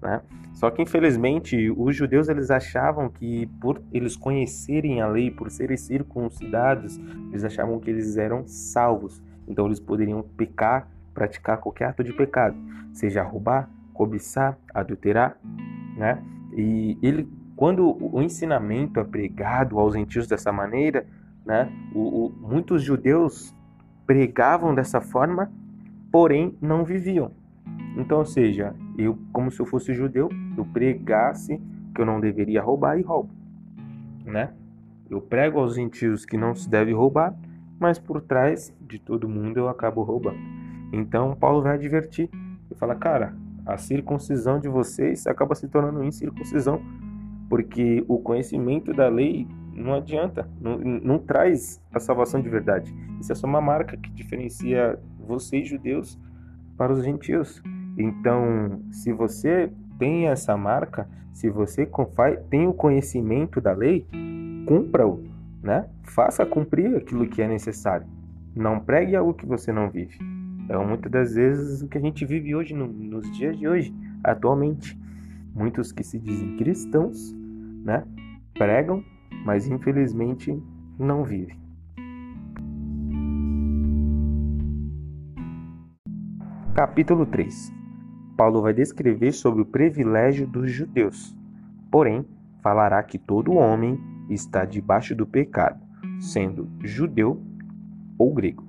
né? 0.01 0.21
Só 0.53 0.69
que 0.69 0.81
infelizmente 0.81 1.71
os 1.77 1.95
judeus 1.95 2.27
eles 2.27 2.51
achavam 2.51 3.09
que 3.09 3.47
por 3.61 3.81
eles 3.91 4.15
conhecerem 4.15 5.01
a 5.01 5.07
lei, 5.07 5.31
por 5.31 5.49
serem 5.49 5.77
circuncidados, 5.77 6.97
eles 7.29 7.43
achavam 7.43 7.79
que 7.79 7.89
eles 7.89 8.17
eram 8.17 8.45
salvos. 8.45 9.21
Então 9.47 9.65
eles 9.65 9.79
poderiam 9.79 10.21
pecar, 10.21 10.87
praticar 11.13 11.57
qualquer 11.57 11.85
ato 11.85 12.03
de 12.03 12.13
pecado, 12.13 12.57
seja 12.93 13.23
roubar, 13.23 13.69
cobiçar, 13.93 14.57
adulterar, 14.73 15.37
né? 15.97 16.21
E 16.53 16.97
ele 17.01 17.27
quando 17.59 17.97
o 17.99 18.21
ensinamento 18.21 19.01
é 19.01 19.03
pregado 19.03 19.77
aos 19.79 19.93
gentios 19.93 20.25
dessa 20.27 20.49
maneira, 20.49 21.05
né, 21.49 21.67
o, 21.95 22.27
o, 22.27 22.29
muitos 22.29 22.83
judeus 22.83 23.55
pregavam 24.05 24.75
dessa 24.75 25.01
forma, 25.01 25.51
porém 26.11 26.55
não 26.61 26.85
viviam. 26.85 27.31
Então, 27.97 28.19
ou 28.19 28.25
seja, 28.25 28.75
eu, 28.99 29.17
como 29.33 29.49
se 29.49 29.59
eu 29.59 29.65
fosse 29.65 29.91
judeu, 29.95 30.29
eu 30.55 30.63
pregasse 30.63 31.59
que 31.95 31.99
eu 31.99 32.05
não 32.05 32.19
deveria 32.19 32.61
roubar 32.61 32.99
e 32.99 33.01
roubo, 33.01 33.31
né? 34.23 34.53
Eu 35.09 35.19
prego 35.19 35.59
aos 35.59 35.73
gentios 35.73 36.23
que 36.23 36.37
não 36.37 36.53
se 36.53 36.69
deve 36.69 36.93
roubar, 36.93 37.35
mas 37.79 37.97
por 37.97 38.21
trás 38.21 38.71
de 38.79 38.99
todo 38.99 39.27
mundo 39.27 39.57
eu 39.57 39.67
acabo 39.67 40.03
roubando. 40.03 40.37
Então, 40.93 41.35
Paulo 41.35 41.63
vai 41.63 41.73
advertir 41.73 42.29
e 42.69 42.75
fala, 42.75 42.93
cara, 42.93 43.33
a 43.65 43.75
circuncisão 43.75 44.59
de 44.59 44.69
vocês 44.69 45.25
acaba 45.25 45.55
se 45.55 45.67
tornando 45.67 46.03
incircuncisão 46.03 46.79
porque 47.49 48.05
o 48.07 48.19
conhecimento 48.19 48.93
da 48.93 49.09
lei 49.09 49.47
não 49.79 49.93
adianta, 49.93 50.47
não, 50.59 50.77
não 50.77 51.17
traz 51.17 51.81
a 51.93 51.99
salvação 51.99 52.41
de 52.41 52.49
verdade. 52.49 52.93
Isso 53.19 53.31
é 53.31 53.35
só 53.35 53.47
uma 53.47 53.61
marca 53.61 53.97
que 53.97 54.11
diferencia 54.11 54.99
vocês, 55.25 55.67
judeus, 55.67 56.19
para 56.77 56.91
os 56.91 57.03
gentios. 57.03 57.61
Então, 57.97 58.81
se 58.91 59.11
você 59.11 59.71
tem 59.97 60.27
essa 60.27 60.55
marca, 60.55 61.07
se 61.33 61.49
você 61.49 61.89
tem 62.49 62.67
o 62.67 62.73
conhecimento 62.73 63.61
da 63.61 63.73
lei, 63.73 64.07
cumpra-o, 64.65 65.23
né? 65.61 65.87
Faça 66.03 66.45
cumprir 66.45 66.95
aquilo 66.95 67.27
que 67.27 67.41
é 67.41 67.47
necessário. 67.47 68.07
Não 68.55 68.79
pregue 68.79 69.15
algo 69.15 69.33
que 69.33 69.45
você 69.45 69.71
não 69.71 69.89
vive. 69.89 70.17
É 70.67 70.77
muitas 70.77 71.11
das 71.11 71.33
vezes 71.33 71.81
o 71.81 71.87
que 71.87 71.97
a 71.97 72.01
gente 72.01 72.25
vive 72.25 72.55
hoje, 72.55 72.73
no, 72.73 72.87
nos 72.87 73.29
dias 73.31 73.57
de 73.57 73.67
hoje, 73.67 73.93
atualmente. 74.23 74.97
Muitos 75.53 75.91
que 75.91 76.03
se 76.03 76.19
dizem 76.19 76.57
cristãos, 76.57 77.33
né? 77.83 78.05
Pregam, 78.53 79.03
mas 79.45 79.67
infelizmente 79.67 80.61
não 80.97 81.23
vivem. 81.23 81.59
Capítulo 86.73 87.25
3. 87.25 87.73
Paulo 88.37 88.61
vai 88.61 88.73
descrever 88.73 89.33
sobre 89.33 89.61
o 89.61 89.65
privilégio 89.65 90.47
dos 90.47 90.71
judeus. 90.71 91.37
Porém, 91.91 92.25
falará 92.61 93.03
que 93.03 93.17
todo 93.17 93.53
homem 93.53 93.99
está 94.29 94.63
debaixo 94.63 95.13
do 95.15 95.25
pecado, 95.27 95.81
sendo 96.19 96.69
judeu 96.83 97.41
ou 98.17 98.33
grego. 98.33 98.63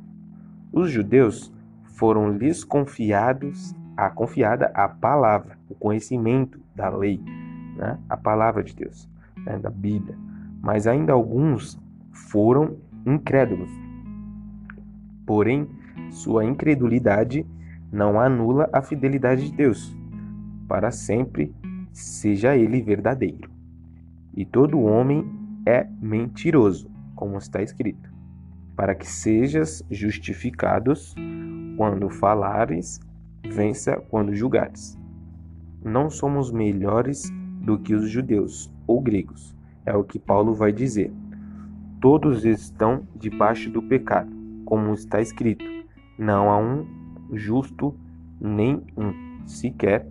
Os 0.73 0.90
judeus 0.90 1.52
foram 1.85 2.31
lhes 2.33 2.64
confiados 2.64 3.75
a 3.97 4.09
confiada 4.09 4.73
a 4.75 4.88
palavra, 4.88 5.59
o 5.69 5.75
conhecimento 5.75 6.59
da 6.75 6.88
lei, 6.88 7.23
né? 7.76 7.99
a 8.09 8.17
palavra 8.17 8.64
de 8.64 8.75
Deus, 8.75 9.09
né? 9.37 9.59
da 9.59 9.69
Bíblia. 9.69 10.17
Mas 10.61 10.87
ainda 10.87 11.12
alguns 11.12 11.81
foram 12.12 12.76
incrédulos. 13.07 13.71
Porém, 15.26 15.69
sua 16.11 16.45
incredulidade 16.45 17.47
não 17.93 18.21
anula 18.21 18.69
a 18.73 18.83
fidelidade 18.83 19.50
de 19.50 19.57
Deus. 19.57 19.97
Para 20.69 20.90
sempre 20.90 21.55
seja 21.93 22.57
ele 22.57 22.81
verdadeiro. 22.81 23.50
E 24.35 24.45
todo 24.45 24.81
homem 24.81 25.25
é 25.67 25.87
mentiroso, 26.00 26.90
como 27.14 27.37
está 27.38 27.62
escrito, 27.62 28.12
para 28.76 28.95
que 28.95 29.07
sejas 29.07 29.85
justificados 29.90 31.14
quando 31.76 32.09
falares, 32.09 33.00
vença 33.50 33.97
quando 34.09 34.35
julgares. 34.35 34.99
Não 35.83 36.11
somos 36.11 36.52
melhores 36.52 37.31
do 37.62 37.79
que 37.79 37.95
os 37.95 38.09
judeus 38.09 38.73
ou 38.87 39.00
gregos. 39.00 39.57
É 39.85 39.97
o 39.97 40.05
que 40.05 40.19
Paulo 40.19 40.55
vai 40.55 40.73
dizer. 40.73 41.13
Todos 42.01 42.45
estão 42.45 43.07
debaixo 43.15 43.71
do 43.71 43.83
pecado, 43.83 44.31
como 44.65 44.93
está 44.95 45.21
escrito: 45.21 45.65
não 46.19 46.51
há 46.51 46.59
um 46.59 46.87
justo, 47.33 47.95
nem 48.41 48.83
um 48.97 49.47
sequer, 49.47 50.07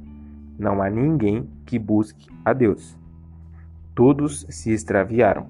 não 0.58 0.82
há 0.82 0.90
ninguém 0.90 1.50
que 1.66 1.80
busque 1.80 2.30
a 2.44 2.54
Deus. 2.54 2.98
Todos 3.96 4.46
se 4.50 4.72
extraviaram. 4.72 5.48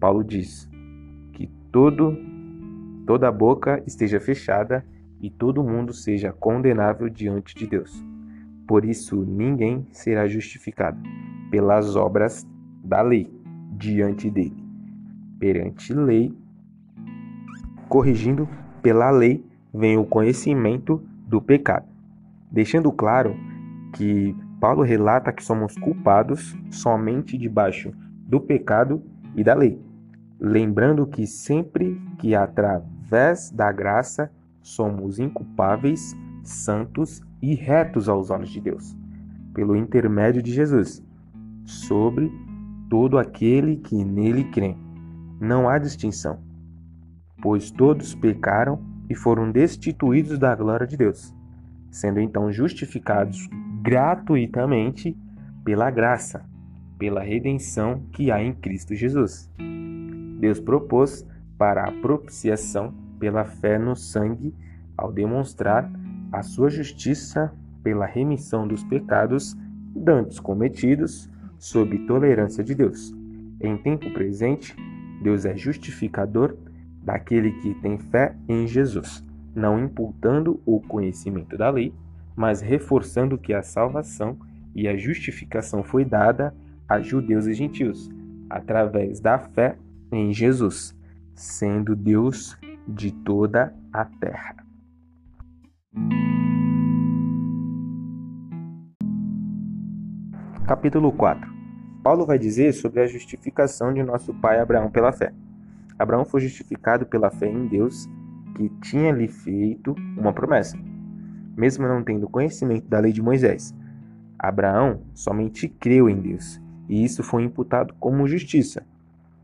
Paulo 0.00 0.24
diz 0.24 0.68
que 1.32 1.46
todo 1.70 2.16
toda 3.06 3.30
boca 3.30 3.82
esteja 3.86 4.18
fechada 4.18 4.84
e 5.20 5.30
todo 5.30 5.62
mundo 5.62 5.92
seja 5.92 6.32
condenável 6.32 7.08
diante 7.08 7.54
de 7.54 7.66
Deus. 7.66 8.04
Por 8.66 8.84
isso, 8.84 9.24
ninguém 9.24 9.86
será 9.92 10.26
justificado 10.26 10.98
pelas 11.50 11.94
obras 11.94 12.46
da 12.86 13.02
lei 13.02 13.30
diante 13.72 14.30
dele. 14.30 14.64
Perante 15.38 15.92
lei, 15.92 16.32
corrigindo 17.88 18.48
pela 18.80 19.10
lei, 19.10 19.44
vem 19.74 19.98
o 19.98 20.04
conhecimento 20.04 21.02
do 21.26 21.42
pecado, 21.42 21.86
deixando 22.50 22.90
claro 22.92 23.36
que 23.92 24.34
Paulo 24.60 24.82
relata 24.82 25.32
que 25.32 25.44
somos 25.44 25.74
culpados 25.76 26.56
somente 26.70 27.36
debaixo 27.36 27.92
do 28.26 28.40
pecado 28.40 29.02
e 29.34 29.44
da 29.44 29.54
lei, 29.54 29.78
lembrando 30.40 31.06
que 31.06 31.26
sempre 31.26 32.00
que 32.18 32.34
através 32.34 33.50
da 33.50 33.70
graça 33.70 34.30
somos 34.62 35.18
inculpáveis, 35.18 36.16
santos 36.42 37.22
e 37.42 37.54
retos 37.54 38.08
aos 38.08 38.30
olhos 38.30 38.48
de 38.48 38.60
Deus, 38.60 38.96
pelo 39.52 39.76
intermédio 39.76 40.42
de 40.42 40.52
Jesus, 40.52 41.04
sobre 41.64 42.32
todo 42.88 43.18
aquele 43.18 43.76
que 43.76 44.04
nele 44.04 44.44
crê. 44.44 44.76
Não 45.40 45.68
há 45.68 45.78
distinção, 45.78 46.38
pois 47.42 47.70
todos 47.70 48.14
pecaram 48.14 48.80
e 49.08 49.14
foram 49.14 49.50
destituídos 49.50 50.38
da 50.38 50.54
glória 50.54 50.86
de 50.86 50.96
Deus, 50.96 51.34
sendo 51.90 52.20
então 52.20 52.50
justificados 52.50 53.48
gratuitamente 53.82 55.16
pela 55.64 55.90
graça, 55.90 56.44
pela 56.98 57.22
redenção 57.22 58.02
que 58.12 58.30
há 58.30 58.42
em 58.42 58.54
Cristo 58.54 58.94
Jesus. 58.94 59.50
Deus 60.40 60.60
propôs 60.60 61.26
para 61.58 61.84
a 61.84 61.92
propiciação 61.92 62.92
pela 63.18 63.44
fé 63.44 63.78
no 63.78 63.96
sangue 63.96 64.54
ao 64.96 65.12
demonstrar 65.12 65.90
a 66.32 66.42
sua 66.42 66.68
justiça 66.68 67.52
pela 67.82 68.06
remissão 68.06 68.66
dos 68.66 68.82
pecados 68.84 69.56
dantes 69.94 70.40
cometidos 70.40 71.30
sob 71.58 71.98
tolerância 72.06 72.62
de 72.62 72.74
Deus. 72.74 73.14
Em 73.60 73.76
tempo 73.76 74.10
presente, 74.12 74.74
Deus 75.22 75.44
é 75.44 75.56
justificador 75.56 76.56
daquele 77.02 77.52
que 77.52 77.74
tem 77.74 77.98
fé 77.98 78.36
em 78.48 78.66
Jesus, 78.66 79.24
não 79.54 79.82
imputando 79.82 80.60
o 80.66 80.80
conhecimento 80.80 81.56
da 81.56 81.70
lei, 81.70 81.94
mas 82.34 82.60
reforçando 82.60 83.38
que 83.38 83.54
a 83.54 83.62
salvação 83.62 84.36
e 84.74 84.86
a 84.86 84.96
justificação 84.96 85.82
foi 85.82 86.04
dada 86.04 86.54
a 86.88 87.00
judeus 87.00 87.46
e 87.46 87.54
gentios, 87.54 88.10
através 88.50 89.20
da 89.20 89.38
fé 89.38 89.76
em 90.12 90.32
Jesus, 90.32 90.94
sendo 91.34 91.96
Deus 91.96 92.58
de 92.86 93.10
toda 93.10 93.74
a 93.92 94.04
terra. 94.04 94.56
Capítulo 100.66 101.12
4 101.12 101.48
Paulo 102.02 102.26
vai 102.26 102.40
dizer 102.40 102.72
sobre 102.72 103.00
a 103.00 103.06
justificação 103.06 103.94
de 103.94 104.02
nosso 104.02 104.34
pai 104.34 104.58
Abraão 104.58 104.90
pela 104.90 105.12
fé. 105.12 105.32
Abraão 105.96 106.24
foi 106.24 106.40
justificado 106.40 107.06
pela 107.06 107.30
fé 107.30 107.48
em 107.48 107.68
Deus, 107.68 108.08
que 108.56 108.68
tinha 108.80 109.12
lhe 109.12 109.28
feito 109.28 109.94
uma 110.18 110.32
promessa, 110.32 110.76
mesmo 111.56 111.86
não 111.86 112.02
tendo 112.02 112.28
conhecimento 112.28 112.88
da 112.88 112.98
lei 112.98 113.12
de 113.12 113.22
Moisés. 113.22 113.72
Abraão 114.36 115.02
somente 115.14 115.68
creu 115.68 116.10
em 116.10 116.20
Deus, 116.20 116.60
e 116.88 117.04
isso 117.04 117.22
foi 117.22 117.44
imputado 117.44 117.94
como 118.00 118.26
justiça. 118.26 118.84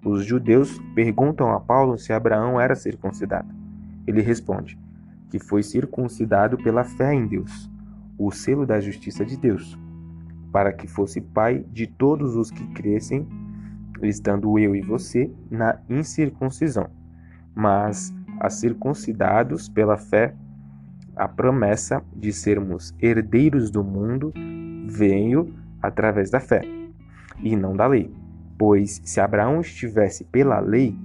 Os 0.04 0.24
judeus 0.24 0.76
perguntam 0.92 1.52
a 1.52 1.60
Paulo 1.60 1.96
se 1.98 2.12
Abraão 2.12 2.60
era 2.60 2.74
circuncidado. 2.74 3.54
Ele 4.08 4.22
responde 4.22 4.76
que 5.30 5.38
foi 5.38 5.62
circuncidado 5.62 6.56
pela 6.56 6.82
fé 6.82 7.14
em 7.14 7.28
Deus, 7.28 7.70
o 8.18 8.32
selo 8.32 8.66
da 8.66 8.80
justiça 8.80 9.24
de 9.24 9.36
Deus, 9.36 9.78
para 10.52 10.72
que 10.72 10.86
fosse 10.86 11.20
pai 11.20 11.64
de 11.72 11.86
todos 11.86 12.36
os 12.36 12.50
que 12.50 12.64
crescem, 12.68 13.26
estando 14.02 14.58
eu 14.58 14.76
e 14.76 14.82
você 14.82 15.30
na 15.50 15.78
incircuncisão. 15.88 16.88
Mas 17.54 18.14
a 18.38 18.50
circuncidados 18.50 19.68
pela 19.68 19.96
fé, 19.96 20.34
a 21.16 21.26
promessa 21.26 22.02
de 22.14 22.32
sermos 22.32 22.94
herdeiros 23.00 23.70
do 23.70 23.82
mundo 23.82 24.32
veio 24.86 25.54
através 25.80 26.30
da 26.30 26.40
fé, 26.40 26.62
e 27.42 27.56
não 27.56 27.74
da 27.74 27.86
lei. 27.86 28.12
Pois 28.58 29.00
se 29.04 29.20
Abraão 29.20 29.60
estivesse 29.60 30.24
pela 30.24 30.60
lei, 30.60 30.96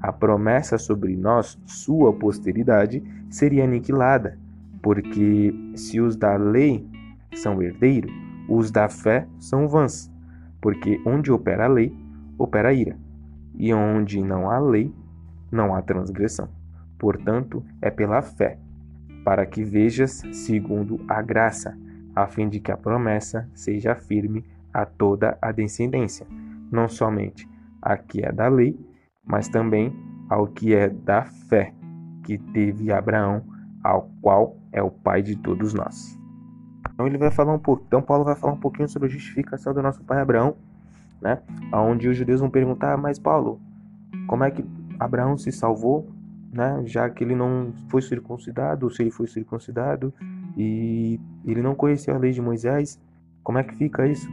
a 0.00 0.12
promessa 0.12 0.78
sobre 0.78 1.16
nós, 1.16 1.58
sua 1.64 2.12
posteridade, 2.12 3.02
seria 3.30 3.64
aniquilada, 3.64 4.38
porque 4.82 5.54
se 5.74 6.00
os 6.00 6.16
da 6.16 6.36
lei 6.36 6.86
são 7.34 7.62
herdeiros, 7.62 8.12
os 8.48 8.70
da 8.70 8.88
fé 8.88 9.26
são 9.38 9.68
vãs, 9.68 10.10
porque 10.60 11.00
onde 11.06 11.30
opera 11.30 11.64
a 11.64 11.68
lei, 11.68 11.94
opera 12.38 12.68
a 12.68 12.72
ira, 12.72 12.96
e 13.54 13.72
onde 13.72 14.22
não 14.22 14.50
há 14.50 14.58
lei, 14.58 14.94
não 15.50 15.74
há 15.74 15.82
transgressão. 15.82 16.48
Portanto, 16.98 17.64
é 17.80 17.90
pela 17.90 18.22
fé, 18.22 18.58
para 19.24 19.44
que 19.44 19.64
vejas 19.64 20.22
segundo 20.32 21.00
a 21.08 21.20
graça, 21.20 21.76
a 22.14 22.26
fim 22.26 22.48
de 22.48 22.60
que 22.60 22.72
a 22.72 22.76
promessa 22.76 23.48
seja 23.54 23.94
firme 23.94 24.44
a 24.72 24.86
toda 24.86 25.36
a 25.40 25.52
descendência, 25.52 26.26
não 26.70 26.88
somente 26.88 27.48
a 27.80 27.96
que 27.96 28.24
é 28.24 28.32
da 28.32 28.48
lei, 28.48 28.78
mas 29.24 29.48
também 29.48 29.94
ao 30.28 30.46
que 30.46 30.74
é 30.74 30.88
da 30.88 31.24
fé 31.24 31.72
que 32.24 32.38
teve 32.38 32.92
Abraão, 32.92 33.42
ao 33.82 34.10
qual 34.20 34.56
é 34.72 34.82
o 34.82 34.90
pai 34.90 35.22
de 35.22 35.36
todos 35.36 35.72
nós. 35.72 36.15
Então 36.96 37.06
ele 37.06 37.18
vai 37.18 37.30
falar 37.30 37.52
um 37.52 37.58
pouco, 37.58 37.84
então 37.86 38.00
Paulo 38.00 38.24
vai 38.24 38.34
falar 38.34 38.54
um 38.54 38.58
pouquinho 38.58 38.88
sobre 38.88 39.06
a 39.06 39.10
justificação 39.10 39.74
do 39.74 39.82
nosso 39.82 40.02
pai 40.02 40.18
Abraão, 40.18 40.56
né? 41.20 41.42
Onde 41.70 42.08
os 42.08 42.16
judeus 42.16 42.40
vão 42.40 42.48
perguntar, 42.48 42.96
mas 42.96 43.18
Paulo, 43.18 43.60
como 44.26 44.44
é 44.44 44.50
que 44.50 44.64
Abraão 44.98 45.36
se 45.36 45.52
salvou, 45.52 46.08
né? 46.50 46.80
Já 46.86 47.10
que 47.10 47.22
ele 47.22 47.34
não 47.34 47.74
foi 47.90 48.00
circuncidado, 48.00 48.86
ou 48.86 48.90
se 48.90 49.02
ele 49.02 49.10
foi 49.10 49.26
circuncidado 49.26 50.10
e 50.56 51.20
ele 51.44 51.60
não 51.60 51.74
conhecia 51.74 52.14
a 52.14 52.18
lei 52.18 52.32
de 52.32 52.40
Moisés, 52.40 52.98
como 53.42 53.58
é 53.58 53.62
que 53.62 53.76
fica 53.76 54.06
isso? 54.06 54.30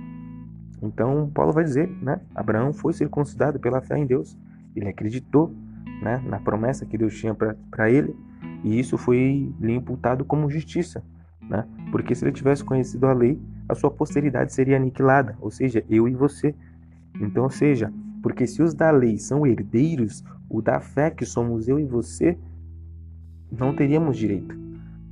Então 0.82 1.30
Paulo 1.34 1.52
vai 1.52 1.66
dizer, 1.66 1.90
né? 2.02 2.22
Abraão 2.34 2.72
foi 2.72 2.94
circuncidado 2.94 3.60
pela 3.60 3.82
fé 3.82 3.98
em 3.98 4.06
Deus. 4.06 4.38
Ele 4.74 4.88
acreditou, 4.88 5.54
né? 6.02 6.24
Na 6.26 6.40
promessa 6.40 6.86
que 6.86 6.98
Deus 6.98 7.14
tinha 7.20 7.36
para 7.36 7.92
ele 7.92 8.16
e 8.64 8.80
isso 8.80 8.98
foi 8.98 9.54
lhe 9.60 9.74
imputado 9.74 10.24
como 10.24 10.50
justiça 10.50 11.04
né? 11.50 11.66
Porque 11.92 12.16
se 12.16 12.24
ele 12.24 12.32
tivesse 12.32 12.64
conhecido 12.64 13.06
a 13.08 13.14
lei, 13.14 13.40
a 13.68 13.76
sua 13.76 13.92
posteridade 13.92 14.54
seria 14.54 14.78
aniquilada, 14.78 15.38
ou 15.40 15.50
seja, 15.50 15.84
eu 15.90 16.08
e 16.08 16.14
você. 16.14 16.54
Então, 17.20 17.50
seja, 17.50 17.92
porque 18.22 18.48
se 18.48 18.62
os 18.62 18.74
da 18.74 18.92
lei 18.92 19.18
são 19.18 19.46
herdeiros, 19.46 20.24
o 20.50 20.62
da 20.62 20.80
fé 20.80 21.10
que 21.10 21.26
somos 21.26 21.68
eu 21.68 21.80
e 21.80 21.86
você, 21.86 22.38
não 23.52 23.76
teríamos 23.76 24.18
direito, 24.18 24.56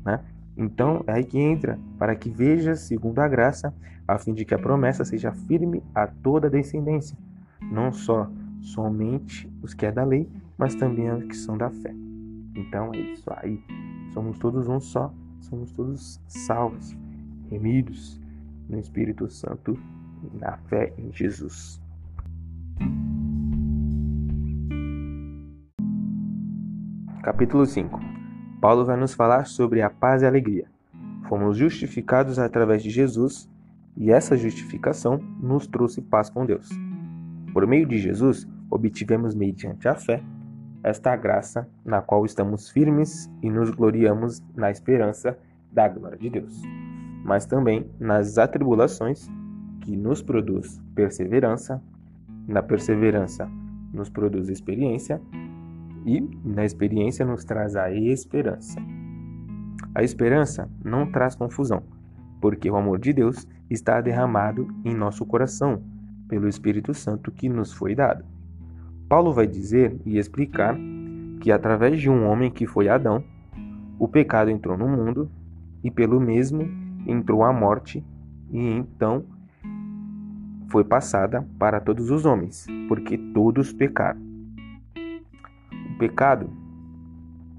né? 0.03 0.19
Então, 0.57 1.03
é 1.07 1.13
aí 1.13 1.23
que 1.23 1.39
entra, 1.39 1.79
para 1.97 2.15
que 2.15 2.29
veja 2.29 2.75
segundo 2.75 3.19
a 3.19 3.27
graça, 3.27 3.73
a 4.07 4.17
fim 4.17 4.33
de 4.33 4.43
que 4.43 4.53
a 4.53 4.59
promessa 4.59 5.05
seja 5.05 5.31
firme 5.31 5.81
a 5.95 6.07
toda 6.07 6.47
a 6.47 6.49
descendência, 6.49 7.17
não 7.71 7.91
só 7.91 8.29
somente 8.61 9.51
os 9.61 9.73
que 9.73 9.85
é 9.85 9.91
da 9.91 10.03
lei, 10.03 10.29
mas 10.57 10.75
também 10.75 11.11
os 11.11 11.23
que 11.23 11.35
são 11.35 11.57
da 11.57 11.69
fé. 11.69 11.93
Então 12.55 12.91
é 12.93 12.97
isso 12.97 13.29
aí. 13.37 13.63
Somos 14.13 14.37
todos 14.37 14.67
um 14.67 14.79
só 14.79 15.13
somos 15.41 15.71
todos 15.71 16.21
salvos, 16.27 16.95
remidos 17.49 18.19
no 18.69 18.79
Espírito 18.79 19.29
Santo 19.29 19.77
e 20.23 20.37
na 20.37 20.57
fé 20.57 20.93
em 20.97 21.11
Jesus. 21.11 21.81
Capítulo 27.23 27.65
5 27.65 27.99
Paulo 28.61 28.85
vai 28.85 28.95
nos 28.95 29.15
falar 29.15 29.45
sobre 29.45 29.81
a 29.81 29.89
paz 29.89 30.21
e 30.21 30.25
a 30.25 30.27
alegria. 30.27 30.69
Fomos 31.27 31.57
justificados 31.57 32.37
através 32.37 32.83
de 32.83 32.91
Jesus 32.91 33.49
e 33.97 34.11
essa 34.11 34.37
justificação 34.37 35.17
nos 35.41 35.65
trouxe 35.65 35.99
paz 35.99 36.29
com 36.29 36.45
Deus. 36.45 36.69
Por 37.53 37.65
meio 37.65 37.87
de 37.87 37.97
Jesus, 37.97 38.47
obtivemos, 38.69 39.33
mediante 39.33 39.87
a 39.87 39.95
fé, 39.95 40.23
esta 40.83 41.15
graça 41.15 41.67
na 41.85 42.01
qual 42.01 42.25
estamos 42.25 42.69
firmes 42.69 43.29
e 43.41 43.49
nos 43.49 43.69
gloriamos 43.69 44.43
na 44.55 44.71
esperança 44.71 45.37
da 45.71 45.87
glória 45.87 46.17
de 46.17 46.29
Deus, 46.29 46.61
mas 47.23 47.45
também 47.45 47.89
nas 47.99 48.37
atribulações 48.37 49.27
que 49.81 49.95
nos 49.95 50.21
produz 50.21 50.81
perseverança, 50.95 51.81
na 52.47 52.61
perseverança 52.61 53.49
nos 53.93 54.09
produz 54.09 54.49
experiência 54.49 55.21
e 56.05 56.21
na 56.43 56.65
experiência 56.65 57.25
nos 57.25 57.43
traz 57.43 57.75
a 57.75 57.91
esperança. 57.91 58.79
A 59.93 60.03
esperança 60.03 60.69
não 60.83 61.11
traz 61.11 61.35
confusão, 61.35 61.83
porque 62.39 62.69
o 62.69 62.75
amor 62.75 62.99
de 62.99 63.13
Deus 63.13 63.47
está 63.69 63.99
derramado 64.01 64.67
em 64.85 64.95
nosso 64.95 65.25
coração 65.25 65.83
pelo 66.27 66.47
Espírito 66.47 66.93
Santo 66.93 67.31
que 67.31 67.49
nos 67.49 67.73
foi 67.73 67.93
dado. 67.93 68.23
Paulo 69.11 69.33
vai 69.33 69.45
dizer 69.45 69.99
e 70.05 70.17
explicar 70.17 70.73
que 71.41 71.51
através 71.51 71.99
de 71.99 72.09
um 72.09 72.25
homem 72.25 72.49
que 72.49 72.65
foi 72.65 72.87
Adão, 72.87 73.21
o 73.99 74.07
pecado 74.07 74.49
entrou 74.49 74.77
no 74.77 74.87
mundo 74.87 75.29
e 75.83 75.91
pelo 75.91 76.17
mesmo 76.17 76.65
entrou 77.05 77.43
a 77.43 77.51
morte, 77.51 78.01
e 78.49 78.57
então 78.57 79.25
foi 80.69 80.85
passada 80.85 81.45
para 81.59 81.81
todos 81.81 82.09
os 82.09 82.25
homens, 82.25 82.65
porque 82.87 83.17
todos 83.17 83.73
pecaram. 83.73 84.21
O 85.93 85.97
pecado 85.99 86.49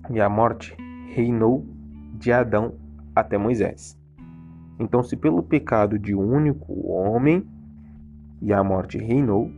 e 0.09 0.23
a 0.23 0.31
morte 0.31 0.75
reinou 1.09 1.67
de 2.15 2.33
Adão 2.33 2.77
até 3.15 3.37
Moisés. 3.37 4.01
Então, 4.79 5.03
se 5.03 5.19
pelo 5.19 5.43
pecado 5.43 5.99
de 5.99 6.15
um 6.15 6.35
único 6.35 6.73
homem 6.91 7.47
e 8.41 8.55
a 8.55 8.65
morte 8.65 8.97
reinou, 8.97 9.53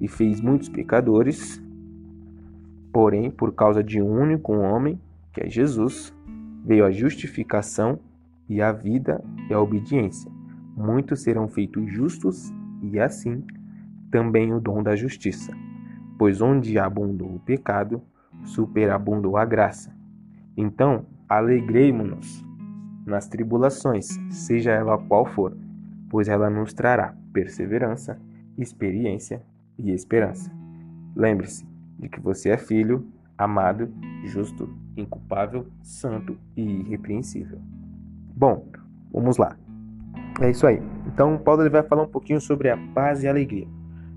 e 0.00 0.08
fez 0.08 0.40
muitos 0.40 0.68
pecadores. 0.68 1.62
Porém, 2.92 3.30
por 3.30 3.52
causa 3.52 3.82
de 3.82 4.00
um 4.00 4.10
único 4.10 4.52
homem, 4.52 5.00
que 5.32 5.40
é 5.40 5.48
Jesus, 5.48 6.14
veio 6.64 6.84
a 6.84 6.90
justificação 6.90 7.98
e 8.48 8.62
a 8.62 8.72
vida 8.72 9.22
e 9.48 9.54
a 9.54 9.60
obediência. 9.60 10.30
Muitos 10.76 11.22
serão 11.22 11.48
feitos 11.48 11.90
justos 11.92 12.52
e 12.82 12.98
assim 12.98 13.44
também 14.10 14.52
o 14.52 14.60
dom 14.60 14.82
da 14.82 14.94
justiça. 14.94 15.52
Pois 16.18 16.40
onde 16.40 16.78
abundou 16.78 17.34
o 17.34 17.40
pecado, 17.40 18.00
superabundou 18.44 19.36
a 19.36 19.44
graça. 19.44 19.92
Então, 20.56 21.06
alegremos-nos 21.28 22.44
nas 23.04 23.26
tribulações, 23.28 24.06
seja 24.30 24.70
ela 24.70 24.96
qual 24.96 25.26
for, 25.26 25.56
pois 26.08 26.28
ela 26.28 26.48
nos 26.48 26.72
trará 26.72 27.14
perseverança, 27.32 28.18
experiência 28.56 29.42
e 29.78 29.90
esperança. 29.90 30.50
Lembre-se 31.16 31.66
de 31.98 32.08
que 32.08 32.20
você 32.20 32.50
é 32.50 32.56
filho, 32.56 33.06
amado, 33.36 33.88
justo, 34.24 34.68
inculpável, 34.96 35.66
santo 35.82 36.36
e 36.56 36.62
irrepreensível. 36.62 37.58
Bom, 38.36 38.66
vamos 39.12 39.36
lá. 39.36 39.56
É 40.40 40.50
isso 40.50 40.66
aí. 40.66 40.82
Então, 41.06 41.38
Paulo 41.38 41.62
ele 41.62 41.70
vai 41.70 41.82
falar 41.82 42.02
um 42.02 42.08
pouquinho 42.08 42.40
sobre 42.40 42.68
a 42.68 42.76
paz 42.94 43.22
e 43.22 43.28
a 43.28 43.30
alegria, 43.30 43.68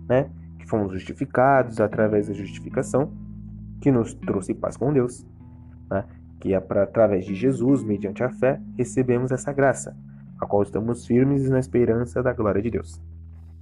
né? 0.10 0.30
Que 0.58 0.68
fomos 0.68 0.92
justificados 0.92 1.80
através 1.80 2.28
da 2.28 2.34
justificação, 2.34 3.12
que 3.80 3.92
nos 3.92 4.14
trouxe 4.16 4.54
paz 4.54 4.76
com 4.76 4.92
Deus, 4.92 5.26
né? 5.90 6.06
Que 6.40 6.54
é 6.54 6.60
para 6.60 6.84
através 6.84 7.26
de 7.26 7.36
Jesus, 7.36 7.84
mediante 7.84 8.24
a 8.24 8.30
fé, 8.30 8.60
recebemos 8.76 9.32
essa 9.32 9.54
graça, 9.54 9.96
a 10.40 10.46
qual 10.46 10.64
estamos 10.64 11.06
firmes 11.06 11.50
na 11.50 11.60
esperança 11.60 12.24
da 12.24 12.34
glória 12.34 12.62
de 12.62 12.72
Deus. 12.72 13.02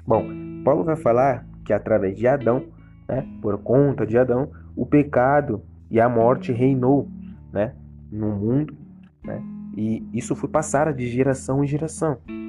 Bom, 0.08 0.26
Paulo 0.64 0.84
vai 0.84 0.96
falar 0.96 1.46
que 1.66 1.74
através 1.74 2.18
de 2.18 2.28
Adão, 2.28 2.68
né, 3.08 3.28
por 3.42 3.58
conta 3.58 4.06
de 4.06 4.18
Adão, 4.18 4.52
o 4.76 4.86
pecado 4.86 5.62
e 5.90 6.00
a 6.00 6.08
morte 6.08 6.52
reinou 6.52 7.10
né, 7.52 7.74
no 8.12 8.32
mundo, 8.36 8.76
né, 9.24 9.42
e 9.76 10.08
isso 10.14 10.36
foi 10.36 10.50
passado 10.50 10.96
de 10.96 11.08
geração 11.08 11.64
em 11.64 11.68
geração. 11.68 12.18
Né? 12.28 12.46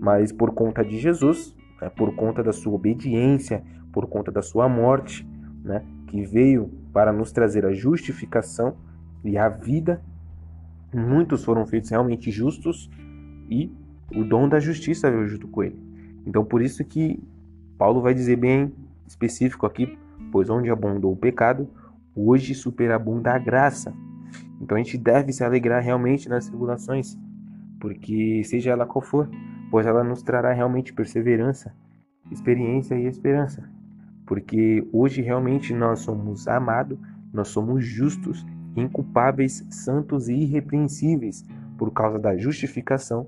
mas 0.00 0.32
por 0.32 0.52
conta 0.52 0.82
de 0.82 0.98
Jesus, 0.98 1.54
né, 1.80 1.90
por 1.90 2.14
conta 2.14 2.42
da 2.42 2.52
sua 2.52 2.72
obediência, 2.72 3.62
por 3.92 4.06
conta 4.06 4.32
da 4.32 4.40
sua 4.40 4.68
morte, 4.68 5.28
né, 5.62 5.84
que 6.06 6.24
veio 6.24 6.70
para 6.92 7.12
nos 7.12 7.30
trazer 7.30 7.66
a 7.66 7.72
justificação 7.72 8.74
e 9.22 9.36
a 9.36 9.48
vida, 9.48 10.00
muitos 10.92 11.44
foram 11.44 11.66
feitos 11.66 11.90
realmente 11.90 12.30
justos 12.30 12.90
e 13.48 13.70
o 14.16 14.24
dom 14.24 14.48
da 14.48 14.58
justiça 14.58 15.10
veio 15.10 15.28
junto 15.28 15.46
com 15.46 15.62
ele. 15.62 15.78
Então 16.26 16.44
por 16.44 16.62
isso 16.62 16.82
que 16.82 17.22
Paulo 17.80 18.02
vai 18.02 18.12
dizer 18.12 18.36
bem 18.36 18.70
específico 19.06 19.64
aqui, 19.64 19.98
pois 20.30 20.50
onde 20.50 20.68
abundou 20.68 21.14
o 21.14 21.16
pecado, 21.16 21.66
hoje 22.14 22.54
superabunda 22.54 23.32
a 23.32 23.38
graça. 23.38 23.90
Então 24.60 24.76
a 24.76 24.82
gente 24.82 24.98
deve 24.98 25.32
se 25.32 25.42
alegrar 25.42 25.82
realmente 25.82 26.28
nas 26.28 26.46
tribulações, 26.46 27.18
porque 27.80 28.42
seja 28.44 28.72
ela 28.72 28.84
qual 28.84 29.00
for, 29.00 29.30
pois 29.70 29.86
ela 29.86 30.04
nos 30.04 30.22
trará 30.22 30.52
realmente 30.52 30.92
perseverança, 30.92 31.74
experiência 32.30 32.96
e 32.96 33.06
esperança. 33.06 33.66
Porque 34.26 34.86
hoje 34.92 35.22
realmente 35.22 35.72
nós 35.72 36.00
somos 36.00 36.46
amados, 36.48 36.98
nós 37.32 37.48
somos 37.48 37.82
justos, 37.82 38.44
inculpáveis, 38.76 39.66
santos 39.70 40.28
e 40.28 40.34
irrepreensíveis 40.34 41.46
por 41.78 41.90
causa 41.94 42.18
da 42.18 42.36
justificação 42.36 43.26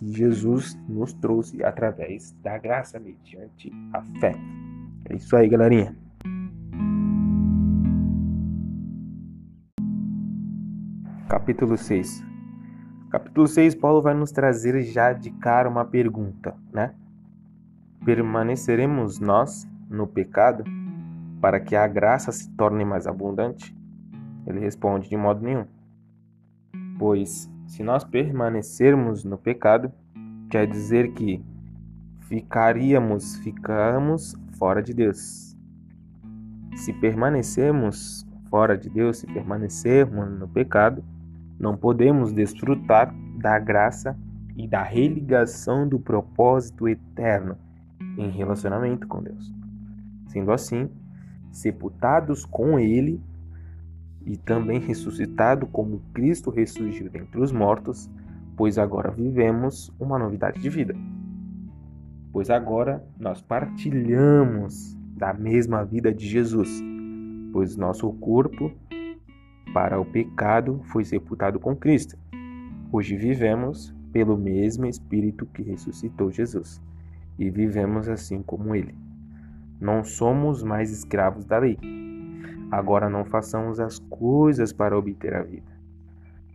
que 0.00 0.10
Jesus 0.16 0.74
nos 0.88 1.12
trouxe 1.12 1.62
através 1.62 2.32
da 2.42 2.56
graça 2.56 2.98
mediante 2.98 3.70
a 3.92 4.02
fé. 4.18 4.34
É 5.10 5.14
isso 5.14 5.36
aí, 5.36 5.46
galerinha. 5.46 5.94
Capítulo 11.28 11.76
6. 11.76 12.24
Capítulo 13.10 13.46
6, 13.46 13.74
Paulo 13.74 14.00
vai 14.00 14.14
nos 14.14 14.32
trazer 14.32 14.80
já 14.82 15.12
de 15.12 15.30
cara 15.32 15.68
uma 15.68 15.84
pergunta, 15.84 16.56
né? 16.72 16.94
Permaneceremos 18.02 19.20
nós 19.20 19.68
no 19.90 20.06
pecado 20.06 20.64
para 21.42 21.60
que 21.60 21.76
a 21.76 21.86
graça 21.86 22.32
se 22.32 22.50
torne 22.52 22.84
mais 22.84 23.06
abundante? 23.06 23.76
Ele 24.46 24.60
responde 24.60 25.10
de 25.10 25.16
modo 25.16 25.42
nenhum. 25.42 25.66
Pois 26.98 27.50
se 27.70 27.84
nós 27.84 28.02
permanecermos 28.02 29.22
no 29.22 29.38
pecado, 29.38 29.92
quer 30.50 30.66
dizer 30.66 31.12
que 31.12 31.40
ficaríamos, 32.22 33.36
ficamos 33.36 34.34
fora 34.58 34.82
de 34.82 34.92
Deus. 34.92 35.56
Se 36.74 36.92
permanecermos 36.94 38.26
fora 38.50 38.76
de 38.76 38.90
Deus, 38.90 39.18
se 39.18 39.26
permanecermos 39.28 40.36
no 40.36 40.48
pecado, 40.48 41.04
não 41.60 41.76
podemos 41.76 42.32
desfrutar 42.32 43.14
da 43.38 43.56
graça 43.60 44.18
e 44.56 44.66
da 44.66 44.82
religação 44.82 45.88
do 45.88 46.00
propósito 46.00 46.88
eterno 46.88 47.56
em 48.18 48.30
relacionamento 48.30 49.06
com 49.06 49.22
Deus. 49.22 49.54
Sendo 50.26 50.50
assim, 50.50 50.90
sepultados 51.52 52.44
com 52.44 52.80
Ele 52.80 53.22
e 54.24 54.36
também 54.36 54.78
ressuscitado 54.78 55.66
como 55.66 56.02
Cristo 56.12 56.50
ressurgiu 56.50 57.10
dentre 57.10 57.40
os 57.40 57.52
mortos, 57.52 58.10
pois 58.56 58.78
agora 58.78 59.10
vivemos 59.10 59.92
uma 59.98 60.18
novidade 60.18 60.60
de 60.60 60.68
vida. 60.68 60.94
Pois 62.32 62.50
agora 62.50 63.04
nós 63.18 63.40
partilhamos 63.40 64.96
da 65.16 65.32
mesma 65.32 65.84
vida 65.84 66.12
de 66.12 66.26
Jesus, 66.26 66.82
pois 67.52 67.76
nosso 67.76 68.10
corpo 68.14 68.72
para 69.72 70.00
o 70.00 70.04
pecado 70.04 70.80
foi 70.84 71.04
sepultado 71.04 71.58
com 71.58 71.74
Cristo. 71.74 72.18
Hoje 72.92 73.16
vivemos 73.16 73.94
pelo 74.12 74.36
mesmo 74.36 74.86
Espírito 74.86 75.46
que 75.46 75.62
ressuscitou 75.62 76.30
Jesus 76.30 76.82
e 77.38 77.48
vivemos 77.50 78.08
assim 78.08 78.42
como 78.42 78.74
Ele. 78.74 78.94
Não 79.80 80.04
somos 80.04 80.62
mais 80.62 80.90
escravos 80.90 81.44
da 81.44 81.58
lei. 81.58 81.78
Agora 82.70 83.08
não 83.08 83.24
façamos 83.24 83.80
as 83.80 83.98
coisas 83.98 84.72
para 84.72 84.96
obter 84.96 85.34
a 85.34 85.42
vida. 85.42 85.70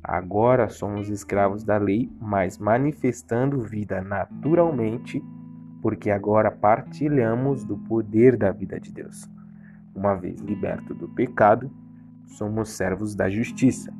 Agora 0.01 0.69
somos 0.69 1.09
escravos 1.09 1.63
da 1.63 1.77
lei, 1.77 2.11
mas 2.21 2.57
manifestando 2.57 3.61
vida 3.61 4.01
naturalmente, 4.01 5.23
porque 5.81 6.11
agora 6.11 6.51
partilhamos 6.51 7.65
do 7.65 7.77
poder 7.77 8.37
da 8.37 8.51
vida 8.51 8.79
de 8.79 8.91
Deus. 8.91 9.29
Uma 9.95 10.15
vez 10.15 10.39
liberto 10.41 10.93
do 10.93 11.07
pecado, 11.07 11.71
somos 12.27 12.69
servos 12.69 13.15
da 13.15 13.29
justiça. 13.29 13.91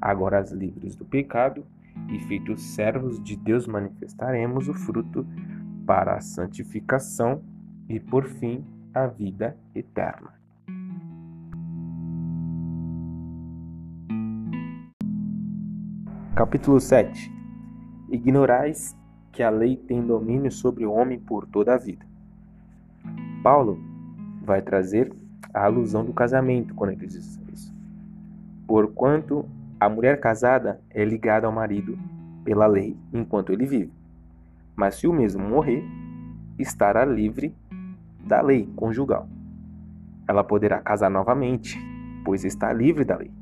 Agora, 0.00 0.40
livres 0.52 0.94
do 0.94 1.04
pecado 1.04 1.64
e 2.08 2.18
feitos 2.20 2.62
servos 2.74 3.22
de 3.22 3.36
Deus, 3.36 3.66
manifestaremos 3.66 4.68
o 4.68 4.74
fruto 4.74 5.26
para 5.86 6.14
a 6.14 6.20
santificação 6.20 7.42
e, 7.88 7.98
por 7.98 8.26
fim, 8.26 8.64
a 8.94 9.06
vida 9.06 9.56
eterna. 9.74 10.37
Capítulo 16.38 16.78
7 16.78 17.34
Ignorais 18.08 18.96
que 19.32 19.42
a 19.42 19.50
lei 19.50 19.76
tem 19.76 20.06
domínio 20.06 20.52
sobre 20.52 20.86
o 20.86 20.92
homem 20.92 21.18
por 21.18 21.44
toda 21.48 21.74
a 21.74 21.76
vida. 21.76 22.06
Paulo 23.42 23.76
vai 24.44 24.62
trazer 24.62 25.12
a 25.52 25.64
alusão 25.64 26.04
do 26.04 26.12
casamento 26.12 26.76
quando 26.76 26.90
ele 26.90 27.08
diz 27.08 27.40
isso. 27.52 27.74
Porquanto 28.68 29.48
a 29.80 29.88
mulher 29.88 30.20
casada 30.20 30.80
é 30.90 31.04
ligada 31.04 31.48
ao 31.48 31.52
marido 31.52 31.98
pela 32.44 32.68
lei 32.68 32.96
enquanto 33.12 33.52
ele 33.52 33.66
vive. 33.66 33.92
Mas 34.76 34.94
se 34.94 35.08
o 35.08 35.12
mesmo 35.12 35.42
morrer, 35.42 35.84
estará 36.56 37.04
livre 37.04 37.52
da 38.24 38.40
lei 38.40 38.72
conjugal. 38.76 39.28
Ela 40.28 40.44
poderá 40.44 40.78
casar 40.78 41.10
novamente, 41.10 41.76
pois 42.24 42.44
está 42.44 42.72
livre 42.72 43.04
da 43.04 43.16
lei, 43.16 43.32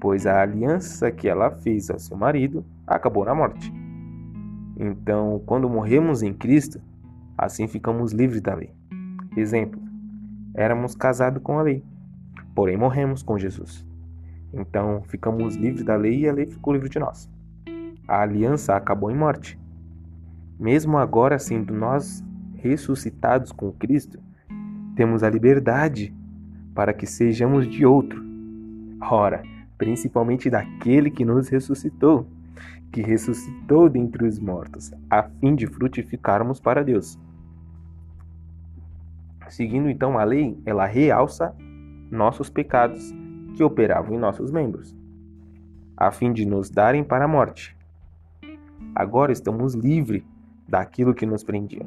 pois 0.00 0.26
a 0.26 0.42
aliança 0.42 1.10
que 1.10 1.28
ela 1.28 1.50
fez 1.50 1.90
ao 1.90 1.98
seu 1.98 2.16
marido 2.16 2.64
acabou 2.86 3.24
na 3.24 3.34
morte. 3.34 3.72
Então, 4.78 5.42
quando 5.46 5.68
morremos 5.68 6.22
em 6.22 6.34
Cristo, 6.34 6.80
assim 7.36 7.66
ficamos 7.66 8.12
livres 8.12 8.40
da 8.40 8.54
lei. 8.54 8.74
Exemplo: 9.36 9.80
éramos 10.54 10.94
casados 10.94 11.42
com 11.42 11.58
a 11.58 11.62
lei, 11.62 11.84
porém 12.54 12.76
morremos 12.76 13.22
com 13.22 13.38
Jesus. 13.38 13.86
Então 14.52 15.02
ficamos 15.08 15.56
livres 15.56 15.84
da 15.84 15.96
lei 15.96 16.20
e 16.20 16.28
a 16.28 16.32
lei 16.32 16.46
ficou 16.46 16.72
livre 16.72 16.88
de 16.88 16.98
nós. 16.98 17.30
A 18.08 18.22
aliança 18.22 18.74
acabou 18.74 19.10
em 19.10 19.16
morte. 19.16 19.58
Mesmo 20.58 20.96
agora 20.96 21.38
sendo 21.38 21.74
nós 21.74 22.24
ressuscitados 22.54 23.52
com 23.52 23.72
Cristo, 23.72 24.18
temos 24.94 25.22
a 25.22 25.28
liberdade 25.28 26.14
para 26.74 26.94
que 26.94 27.06
sejamos 27.06 27.68
de 27.68 27.84
outro. 27.84 28.24
Ora, 29.00 29.42
principalmente 29.78 30.48
daquele 30.48 31.10
que 31.10 31.24
nos 31.24 31.48
ressuscitou, 31.48 32.26
que 32.92 33.02
ressuscitou 33.02 33.88
dentre 33.88 34.24
os 34.26 34.38
mortos, 34.38 34.92
a 35.10 35.22
fim 35.24 35.54
de 35.54 35.66
frutificarmos 35.66 36.60
para 36.60 36.82
Deus. 36.82 37.18
Seguindo 39.48 39.88
então 39.88 40.18
a 40.18 40.24
lei, 40.24 40.58
ela 40.64 40.86
realça 40.86 41.54
nossos 42.10 42.48
pecados 42.48 43.14
que 43.54 43.62
operavam 43.62 44.14
em 44.14 44.18
nossos 44.18 44.50
membros, 44.50 44.96
a 45.96 46.10
fim 46.10 46.32
de 46.32 46.44
nos 46.44 46.70
darem 46.70 47.04
para 47.04 47.24
a 47.24 47.28
morte. 47.28 47.76
Agora 48.94 49.32
estamos 49.32 49.74
livres 49.74 50.24
daquilo 50.68 51.14
que 51.14 51.26
nos 51.26 51.44
prendia, 51.44 51.86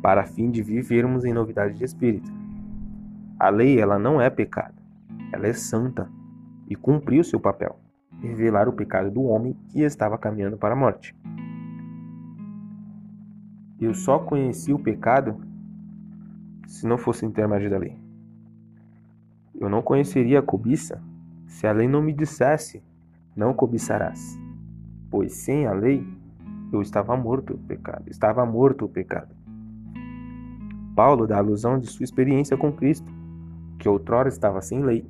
para 0.00 0.24
fim 0.24 0.50
de 0.50 0.62
vivermos 0.62 1.24
em 1.24 1.32
novidade 1.32 1.74
de 1.74 1.84
espírito. 1.84 2.30
A 3.38 3.48
lei, 3.48 3.80
ela 3.80 3.98
não 3.98 4.20
é 4.20 4.30
pecado, 4.30 4.74
ela 5.32 5.46
é 5.46 5.52
santa 5.52 6.08
e 6.72 6.74
cumpriu 6.74 7.22
seu 7.22 7.38
papel, 7.38 7.78
revelar 8.22 8.66
o 8.66 8.72
pecado 8.72 9.10
do 9.10 9.24
homem 9.24 9.54
que 9.68 9.82
estava 9.82 10.16
caminhando 10.16 10.56
para 10.56 10.72
a 10.72 10.76
morte. 10.76 11.14
Eu 13.78 13.92
só 13.92 14.18
conheci 14.18 14.72
o 14.72 14.78
pecado 14.78 15.36
se 16.66 16.86
não 16.86 16.96
fosse 16.96 17.26
intermédio 17.26 17.68
da 17.68 17.76
lei. 17.76 17.98
Eu 19.54 19.68
não 19.68 19.82
conheceria 19.82 20.38
a 20.38 20.42
cobiça 20.42 21.02
se 21.46 21.66
a 21.66 21.72
lei 21.72 21.86
não 21.86 22.00
me 22.00 22.14
dissesse: 22.14 22.82
não 23.36 23.52
cobiçarás. 23.52 24.38
Pois 25.10 25.34
sem 25.34 25.66
a 25.66 25.74
lei 25.74 26.06
eu 26.72 26.80
estava 26.80 27.14
morto 27.18 27.52
o 27.52 27.58
pecado, 27.58 28.08
estava 28.08 28.46
morto 28.46 28.86
o 28.86 28.88
pecado. 28.88 29.36
Paulo 30.96 31.26
dá 31.26 31.36
alusão 31.36 31.78
de 31.78 31.86
sua 31.86 32.04
experiência 32.04 32.56
com 32.56 32.72
Cristo, 32.72 33.12
que 33.78 33.88
outrora 33.88 34.30
estava 34.30 34.62
sem 34.62 34.82
lei, 34.82 35.06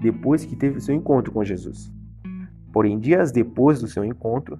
depois 0.00 0.44
que 0.44 0.56
teve 0.56 0.80
seu 0.80 0.94
encontro 0.94 1.32
com 1.32 1.44
Jesus. 1.44 1.92
Porém, 2.72 2.98
dias 2.98 3.32
depois 3.32 3.80
do 3.80 3.88
seu 3.88 4.04
encontro, 4.04 4.58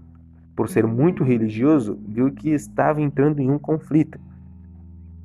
por 0.56 0.68
ser 0.68 0.86
muito 0.86 1.22
religioso, 1.22 1.98
viu 2.06 2.32
que 2.32 2.50
estava 2.50 3.00
entrando 3.00 3.40
em 3.40 3.50
um 3.50 3.58
conflito 3.58 4.18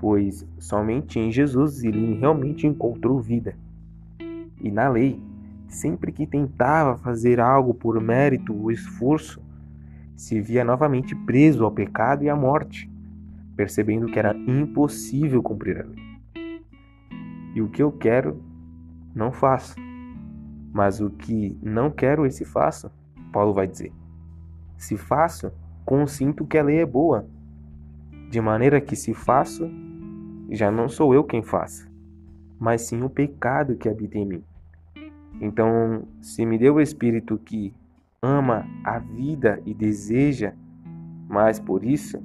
pois 0.03 0.45
somente 0.59 1.17
em 1.17 1.31
Jesus 1.31 1.81
ele 1.81 2.15
realmente 2.15 2.67
encontrou 2.67 3.21
vida. 3.21 3.55
E 4.59 4.69
na 4.69 4.89
lei, 4.89 5.17
sempre 5.65 6.11
que 6.11 6.27
tentava 6.27 6.97
fazer 6.97 7.39
algo 7.39 7.73
por 7.73 8.01
mérito 8.01 8.53
ou 8.53 8.69
esforço, 8.69 9.41
se 10.13 10.41
via 10.41 10.65
novamente 10.65 11.15
preso 11.15 11.63
ao 11.63 11.71
pecado 11.71 12.21
e 12.25 12.29
à 12.29 12.35
morte, 12.35 12.91
percebendo 13.55 14.07
que 14.07 14.19
era 14.19 14.35
impossível 14.35 15.41
cumprir 15.41 15.79
a 15.79 15.85
lei. 15.85 16.03
E 17.55 17.61
o 17.61 17.69
que 17.69 17.81
eu 17.81 17.89
quero, 17.89 18.43
não 19.15 19.31
faço. 19.31 19.73
Mas 20.73 20.99
o 20.99 21.11
que 21.11 21.55
não 21.61 21.91
quero, 21.91 22.25
esse 22.25 22.43
faço, 22.43 22.91
Paulo 23.31 23.53
vai 23.53 23.67
dizer. 23.67 23.93
Se 24.75 24.97
faço, 24.97 25.53
consinto 25.85 26.45
que 26.45 26.57
a 26.57 26.63
lei 26.63 26.79
é 26.79 26.85
boa, 26.85 27.27
de 28.29 28.41
maneira 28.41 28.81
que 28.81 28.95
se 28.95 29.13
faço, 29.13 29.69
já 30.49 30.71
não 30.71 30.89
sou 30.89 31.13
eu 31.13 31.23
quem 31.23 31.43
faça, 31.43 31.87
mas 32.59 32.81
sim 32.81 33.03
o 33.03 33.09
pecado 33.09 33.75
que 33.75 33.87
habita 33.87 34.17
em 34.17 34.25
mim. 34.25 34.43
Então, 35.39 36.07
se 36.19 36.45
me 36.45 36.57
deu 36.57 36.75
o 36.75 36.81
Espírito 36.81 37.37
que 37.37 37.73
ama 38.21 38.65
a 38.83 38.97
vida 38.97 39.61
e 39.65 39.73
deseja, 39.73 40.53
mas 41.29 41.59
por 41.59 41.83
isso 41.83 42.19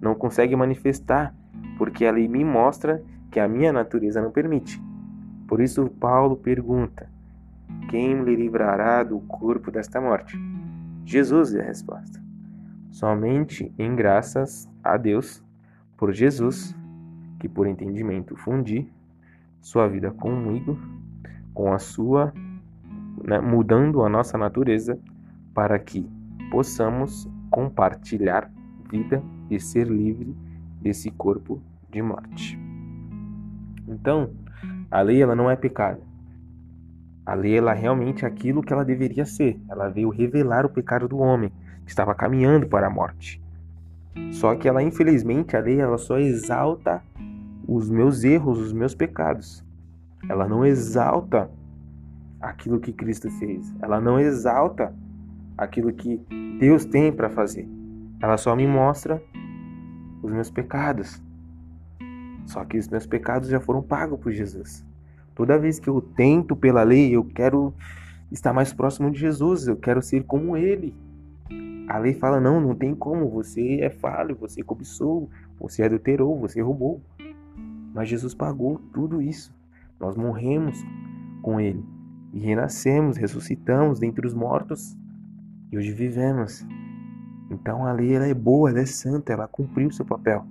não 0.00 0.14
consegue 0.14 0.54
manifestar, 0.54 1.34
porque 1.76 2.06
a 2.06 2.12
lei 2.12 2.28
me 2.28 2.44
mostra 2.44 3.02
que 3.30 3.40
a 3.40 3.48
minha 3.48 3.72
natureza 3.72 4.22
não 4.22 4.30
permite. 4.30 4.80
Por 5.48 5.60
isso, 5.60 5.88
Paulo 5.98 6.36
pergunta: 6.36 7.09
Quem 7.88 8.14
me 8.14 8.36
livrará 8.36 9.02
do 9.02 9.18
corpo 9.20 9.70
desta 9.70 10.00
morte? 10.00 10.38
Jesus 11.04 11.54
é 11.54 11.60
a 11.60 11.64
resposta. 11.64 12.20
Somente 12.90 13.72
em 13.78 13.94
graças 13.94 14.68
a 14.82 14.96
Deus 14.96 15.44
por 15.96 16.12
Jesus, 16.12 16.74
que 17.38 17.48
por 17.48 17.66
entendimento 17.66 18.36
fundi 18.36 18.92
sua 19.60 19.88
vida 19.88 20.10
comigo, 20.10 20.78
com 21.52 21.72
a 21.72 21.78
sua, 21.78 22.32
né, 23.24 23.40
mudando 23.40 24.02
a 24.02 24.08
nossa 24.08 24.38
natureza 24.38 24.98
para 25.52 25.78
que 25.78 26.08
possamos 26.50 27.28
compartilhar 27.50 28.50
vida 28.90 29.22
e 29.50 29.60
ser 29.60 29.86
livre 29.88 30.34
desse 30.80 31.10
corpo 31.10 31.60
de 31.90 32.00
morte. 32.00 32.58
Então, 33.86 34.30
a 34.90 35.00
lei 35.02 35.22
ela 35.22 35.34
não 35.34 35.50
é 35.50 35.56
pecado. 35.56 36.00
A 37.30 37.34
lei 37.34 37.56
ela 37.56 37.70
é 37.70 37.78
realmente 37.78 38.26
aquilo 38.26 38.60
que 38.60 38.72
ela 38.72 38.84
deveria 38.84 39.24
ser. 39.24 39.56
Ela 39.68 39.88
veio 39.88 40.08
revelar 40.08 40.66
o 40.66 40.68
pecado 40.68 41.06
do 41.06 41.18
homem 41.18 41.52
que 41.84 41.90
estava 41.90 42.12
caminhando 42.12 42.66
para 42.66 42.88
a 42.88 42.90
morte. 42.90 43.40
Só 44.32 44.56
que 44.56 44.66
ela 44.66 44.82
infelizmente 44.82 45.56
a 45.56 45.60
lei 45.60 45.80
ela 45.80 45.96
só 45.96 46.18
exalta 46.18 47.00
os 47.68 47.88
meus 47.88 48.24
erros, 48.24 48.58
os 48.58 48.72
meus 48.72 48.96
pecados. 48.96 49.64
Ela 50.28 50.48
não 50.48 50.66
exalta 50.66 51.48
aquilo 52.40 52.80
que 52.80 52.92
Cristo 52.92 53.30
fez. 53.38 53.72
Ela 53.80 54.00
não 54.00 54.18
exalta 54.18 54.92
aquilo 55.56 55.92
que 55.92 56.20
Deus 56.58 56.84
tem 56.84 57.12
para 57.12 57.30
fazer. 57.30 57.68
Ela 58.20 58.36
só 58.38 58.56
me 58.56 58.66
mostra 58.66 59.22
os 60.20 60.32
meus 60.32 60.50
pecados. 60.50 61.22
Só 62.44 62.64
que 62.64 62.76
os 62.76 62.88
meus 62.88 63.06
pecados 63.06 63.48
já 63.48 63.60
foram 63.60 63.80
pagos 63.80 64.18
por 64.18 64.32
Jesus. 64.32 64.89
Toda 65.40 65.58
vez 65.58 65.80
que 65.80 65.88
eu 65.88 66.02
tento 66.02 66.54
pela 66.54 66.82
lei, 66.82 67.16
eu 67.16 67.24
quero 67.24 67.72
estar 68.30 68.52
mais 68.52 68.74
próximo 68.74 69.10
de 69.10 69.18
Jesus, 69.18 69.66
eu 69.66 69.74
quero 69.74 70.02
ser 70.02 70.22
como 70.24 70.54
ele. 70.54 70.94
A 71.88 71.96
lei 71.96 72.12
fala: 72.12 72.38
não, 72.38 72.60
não 72.60 72.74
tem 72.74 72.94
como, 72.94 73.26
você 73.26 73.80
é 73.80 73.88
falho, 73.88 74.36
você 74.36 74.62
cobiçou, 74.62 75.30
você 75.58 75.82
adulterou, 75.82 76.38
você 76.38 76.60
roubou. 76.60 77.00
Mas 77.94 78.10
Jesus 78.10 78.34
pagou 78.34 78.82
tudo 78.92 79.22
isso. 79.22 79.50
Nós 79.98 80.14
morremos 80.14 80.78
com 81.40 81.58
ele 81.58 81.82
e 82.34 82.40
renascemos, 82.40 83.16
ressuscitamos 83.16 83.98
dentre 83.98 84.26
os 84.26 84.34
mortos 84.34 84.94
e 85.72 85.78
hoje 85.78 85.90
vivemos. 85.90 86.66
Então 87.50 87.86
a 87.86 87.92
lei 87.92 88.14
ela 88.14 88.26
é 88.26 88.34
boa, 88.34 88.68
ela 88.68 88.80
é 88.80 88.86
santa, 88.86 89.32
ela 89.32 89.48
cumpriu 89.48 89.90
seu 89.90 90.04
papel. 90.04 90.44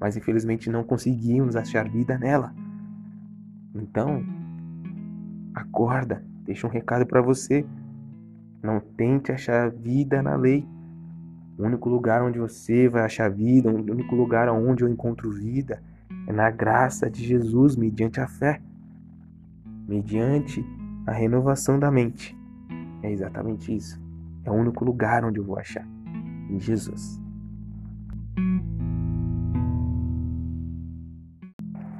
Mas 0.00 0.16
infelizmente 0.16 0.70
não 0.70 0.82
conseguimos 0.82 1.56
achar 1.56 1.86
vida 1.86 2.16
nela. 2.16 2.54
Então, 3.80 4.24
acorda, 5.54 6.24
deixa 6.44 6.66
um 6.66 6.70
recado 6.70 7.06
para 7.06 7.22
você. 7.22 7.64
Não 8.62 8.80
tente 8.80 9.30
achar 9.30 9.70
vida 9.70 10.22
na 10.22 10.34
lei. 10.34 10.66
O 11.56 11.64
único 11.64 11.88
lugar 11.88 12.22
onde 12.22 12.38
você 12.38 12.88
vai 12.88 13.02
achar 13.02 13.30
vida, 13.30 13.70
o 13.70 13.76
único 13.76 14.14
lugar 14.14 14.48
onde 14.48 14.84
eu 14.84 14.88
encontro 14.88 15.30
vida 15.30 15.82
é 16.26 16.32
na 16.32 16.50
graça 16.50 17.10
de 17.10 17.24
Jesus, 17.24 17.76
mediante 17.76 18.20
a 18.20 18.26
fé, 18.26 18.60
mediante 19.88 20.64
a 21.06 21.12
renovação 21.12 21.78
da 21.78 21.90
mente. 21.90 22.36
É 23.02 23.10
exatamente 23.10 23.74
isso. 23.74 24.00
É 24.44 24.50
o 24.50 24.54
único 24.54 24.84
lugar 24.84 25.24
onde 25.24 25.38
eu 25.38 25.44
vou 25.44 25.58
achar. 25.58 25.86
Em 26.50 26.58
Jesus. 26.60 27.20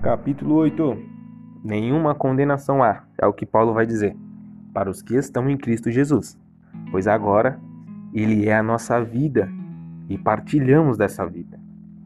Capítulo 0.03 0.55
8. 0.55 1.18
Nenhuma 1.63 2.15
condenação 2.15 2.83
há, 2.83 3.03
é 3.19 3.27
o 3.27 3.33
que 3.33 3.45
Paulo 3.45 3.75
vai 3.75 3.85
dizer, 3.85 4.17
para 4.73 4.91
os 4.91 5.03
que 5.03 5.15
estão 5.15 5.49
em 5.51 5.57
Cristo 5.57 5.91
Jesus. 5.91 6.39
Pois 6.91 7.07
agora 7.07 7.61
ele 8.13 8.49
é 8.49 8.57
a 8.57 8.63
nossa 8.63 9.03
vida 9.03 9.49
e 10.09 10.17
partilhamos 10.17 10.97
dessa 10.97 11.27
vida, 11.27 11.59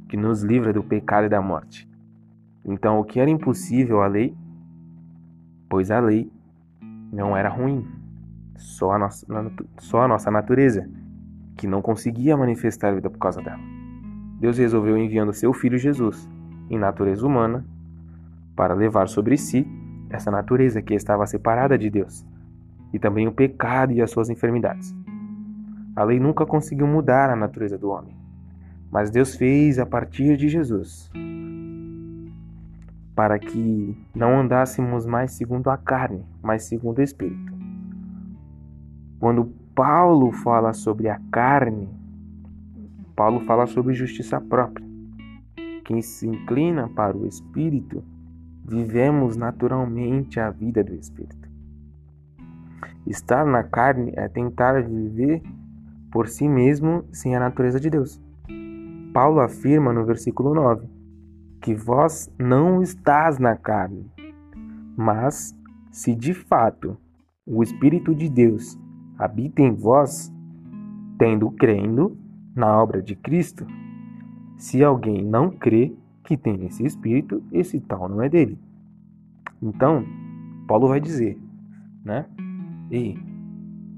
que 0.09 0.17
nos 0.17 0.43
livra 0.43 0.73
do 0.73 0.83
pecado 0.83 1.27
e 1.27 1.29
da 1.29 1.41
morte. 1.41 1.89
Então, 2.65 2.99
o 2.99 3.05
que 3.05 3.21
era 3.21 3.31
impossível 3.31 4.03
à 4.03 4.07
lei, 4.07 4.35
pois 5.69 5.91
a 5.91 6.01
lei 6.01 6.31
não 7.13 7.37
era 7.37 7.49
ruim, 7.49 7.87
só 8.57 8.93
a 8.93 8.99
nossa, 8.99 9.27
só 9.79 10.03
a 10.03 10.09
nossa 10.09 10.31
natureza, 10.31 10.89
que 11.57 11.67
não 11.67 11.83
conseguia 11.83 12.37
manifestar 12.37 12.89
a 12.89 12.95
vida 12.95 13.11
por 13.11 13.19
causa 13.19 13.43
dela. 13.43 13.61
Deus 14.41 14.59
resolveu 14.59 14.97
enviando 14.97 15.33
seu 15.33 15.53
filho 15.53 15.79
Jesus, 15.79 16.29
em 16.71 16.79
natureza 16.79 17.27
humana, 17.27 17.65
para 18.55 18.75
levar 18.75 19.09
sobre 19.09 19.37
si 19.37 19.67
essa 20.11 20.31
natureza 20.31 20.83
que 20.83 20.95
estava 20.95 21.27
separada 21.27 21.79
de 21.79 21.89
Deus, 21.89 22.25
e 22.93 22.99
também 22.99 23.27
o 23.27 23.33
pecado 23.33 23.93
e 23.93 24.03
as 24.03 24.11
suas 24.11 24.29
enfermidades. 24.29 24.95
A 25.97 26.05
lei 26.05 26.21
nunca 26.21 26.47
conseguiu 26.47 26.87
mudar 26.87 27.31
a 27.31 27.37
natureza 27.37 27.79
do 27.79 27.91
homem, 27.91 28.17
mas 28.91 29.11
Deus 29.11 29.35
fez 29.35 29.79
a 29.79 29.87
partir 29.87 30.37
de 30.37 30.49
Jesus, 30.49 31.11
para 33.15 33.39
que 33.39 33.97
não 34.15 34.41
andássemos 34.41 35.07
mais 35.07 35.33
segundo 35.33 35.69
a 35.71 35.77
carne, 35.77 36.25
mas 36.43 36.65
segundo 36.65 36.99
o 36.99 37.03
Espírito. 37.03 37.53
Quando 39.19 39.53
Paulo 39.75 40.33
fala 40.33 40.73
sobre 40.73 41.09
a 41.09 41.21
carne, 41.31 41.89
Paulo 43.15 43.41
fala 43.41 43.67
sobre 43.67 43.95
justiça 43.95 44.41
própria. 44.41 44.87
Quem 45.85 46.01
se 46.03 46.27
inclina 46.27 46.89
para 46.89 47.17
o 47.17 47.27
Espírito, 47.27 48.03
vivemos 48.65 49.37
naturalmente 49.37 50.39
a 50.41 50.51
vida 50.51 50.83
do 50.83 50.95
Espírito. 50.95 51.49
Estar 53.07 53.45
na 53.45 53.63
carne 53.63 54.13
é 54.17 54.29
tentar 54.29 54.83
viver 54.83 55.43
por 56.11 56.29
si 56.29 56.49
mesmo 56.49 57.05
sem 57.13 57.35
a 57.35 57.41
natureza 57.41 57.81
de 57.81 57.91
Deus. 57.91 58.23
Paulo 59.13 59.41
afirma 59.41 59.93
no 59.93 60.05
versículo 60.05 60.55
9 60.55 60.89
que 61.61 61.75
vós 61.75 62.29
não 62.39 62.83
estás 62.83 63.39
na 63.39 63.57
carne, 63.57 64.11
mas 64.97 65.57
se 65.93 66.15
de 66.15 66.35
fato 66.35 66.97
o 67.47 67.63
Espírito 67.63 68.15
de 68.15 68.29
Deus 68.29 68.79
habita 69.17 69.63
em 69.63 69.73
vós, 69.73 70.33
tendo 71.19 71.51
crendo 71.53 72.19
na 72.55 72.83
obra 72.83 73.01
de 73.01 73.15
Cristo. 73.15 73.67
Se 74.57 74.83
alguém 74.83 75.25
não 75.25 75.51
crê 75.51 75.95
que 76.25 76.37
tem 76.37 76.65
esse 76.67 76.85
espírito, 76.85 77.43
esse 77.53 77.81
tal 77.81 78.09
não 78.09 78.23
é 78.23 78.29
dele. 78.29 78.59
Então, 79.61 80.05
Paulo 80.67 80.89
vai 80.89 81.01
dizer, 81.01 81.39
né? 82.05 82.27
Ei, 82.91 83.19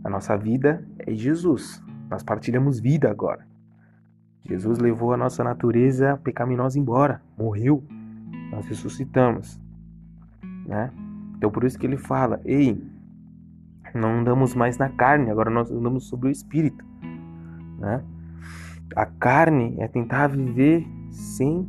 a 0.03 0.11
nossa 0.11 0.37
vida 0.37 0.87
é 0.99 1.15
Jesus. 1.15 1.83
Nós 2.11 2.23
partilhamos 2.23 2.81
vida 2.81 3.11
agora. 3.11 3.47
Jesus 4.43 4.79
levou 4.79 5.13
a 5.13 5.17
nossa 5.17 5.43
natureza 5.43 6.19
pecaminosa 6.23 6.79
embora, 6.79 7.23
morreu, 7.37 7.83
nós 8.51 8.67
ressuscitamos, 8.67 9.59
né? 10.67 10.93
Então 11.37 11.51
por 11.51 11.65
isso 11.65 11.79
que 11.79 11.87
ele 11.87 11.97
fala: 11.97 12.41
"Ei, 12.45 12.79
não 13.95 14.19
andamos 14.21 14.55
mais 14.55 14.77
na 14.77 14.89
carne, 14.89 15.31
agora 15.31 15.51
nós 15.51 15.71
andamos 15.71 16.09
sobre 16.09 16.29
o 16.29 16.31
espírito. 16.31 16.85
Né? 17.79 18.03
A 18.97 19.07
carne 19.07 19.77
é 19.79 19.87
tentar 19.87 20.27
viver 20.29 20.87
sem 21.11 21.69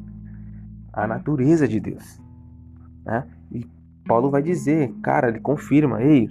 a 0.95 1.05
natureza 1.05 1.67
de 1.67 1.79
Deus. 1.79 2.21
Né? 3.05 3.27
E 3.51 3.67
Paulo 4.07 4.31
vai 4.31 4.41
dizer, 4.41 4.93
cara, 5.03 5.27
ele 5.27 5.39
confirma, 5.39 6.01
ei, 6.01 6.29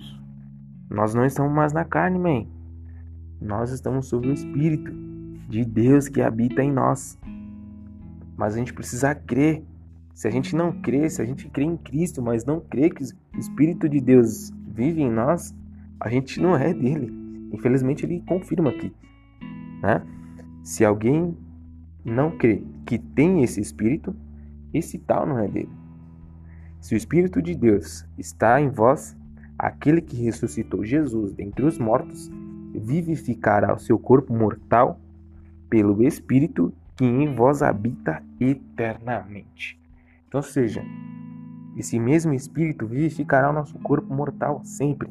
nós 0.90 1.14
não 1.14 1.24
estamos 1.24 1.52
mais 1.52 1.72
na 1.72 1.84
carne, 1.84 2.18
man. 2.18 2.46
Nós 3.40 3.70
estamos 3.70 4.06
sobre 4.06 4.28
o 4.28 4.32
Espírito 4.32 4.90
de 5.48 5.64
Deus 5.64 6.08
que 6.08 6.22
habita 6.22 6.62
em 6.62 6.72
nós. 6.72 7.18
Mas 8.36 8.54
a 8.54 8.58
gente 8.58 8.72
precisa 8.72 9.14
crer. 9.14 9.62
Se 10.14 10.26
a 10.26 10.30
gente 10.30 10.56
não 10.56 10.72
crê, 10.72 11.10
se 11.10 11.20
a 11.20 11.24
gente 11.24 11.48
crê 11.48 11.64
em 11.64 11.76
Cristo, 11.76 12.22
mas 12.22 12.44
não 12.44 12.60
crê 12.60 12.88
que 12.88 13.02
o 13.02 13.38
Espírito 13.38 13.88
de 13.88 14.00
Deus 14.00 14.50
vive 14.68 15.02
em 15.02 15.10
nós, 15.10 15.54
a 16.00 16.08
gente 16.08 16.40
não 16.40 16.56
é 16.56 16.72
dele. 16.72 17.12
Infelizmente 17.52 18.06
ele 18.06 18.22
confirma 18.26 18.70
aqui. 18.70 18.92
né? 19.82 20.02
Se 20.62 20.84
alguém 20.84 21.36
não 22.04 22.36
crê 22.36 22.62
que 22.86 22.98
tem 22.98 23.42
esse 23.42 23.60
espírito, 23.60 24.14
esse 24.74 24.98
tal 24.98 25.26
não 25.26 25.38
é 25.38 25.48
dele. 25.48 25.72
Se 26.80 26.94
o 26.94 26.98
espírito 26.98 27.40
de 27.40 27.54
Deus 27.54 28.04
está 28.18 28.60
em 28.60 28.68
vós, 28.68 29.16
aquele 29.58 30.02
que 30.02 30.16
ressuscitou 30.16 30.84
Jesus 30.84 31.32
dentre 31.32 31.64
os 31.64 31.78
mortos 31.78 32.30
vivificará 32.74 33.72
o 33.72 33.78
seu 33.78 33.98
corpo 33.98 34.34
mortal 34.34 35.00
pelo 35.70 36.02
espírito 36.02 36.74
que 36.96 37.04
em 37.04 37.34
vós 37.34 37.62
habita 37.62 38.22
eternamente. 38.38 39.80
Então, 40.28 40.42
seja, 40.42 40.84
esse 41.76 41.98
mesmo 41.98 42.34
espírito 42.34 42.86
vivificará 42.86 43.50
o 43.50 43.52
nosso 43.52 43.78
corpo 43.78 44.12
mortal 44.12 44.60
sempre, 44.64 45.08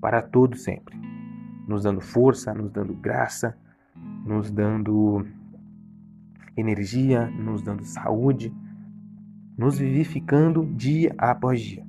para 0.00 0.22
todo 0.22 0.56
sempre, 0.56 0.98
nos 1.66 1.82
dando 1.82 2.00
força, 2.00 2.54
nos 2.54 2.70
dando 2.70 2.94
graça, 2.94 3.56
nos 4.24 4.50
dando 4.50 5.26
energia, 6.56 7.26
nos 7.30 7.62
dando 7.62 7.84
saúde, 7.84 8.52
nos 9.60 9.78
vivificando 9.78 10.64
dia 10.64 11.14
após 11.18 11.60
dia. 11.60 11.86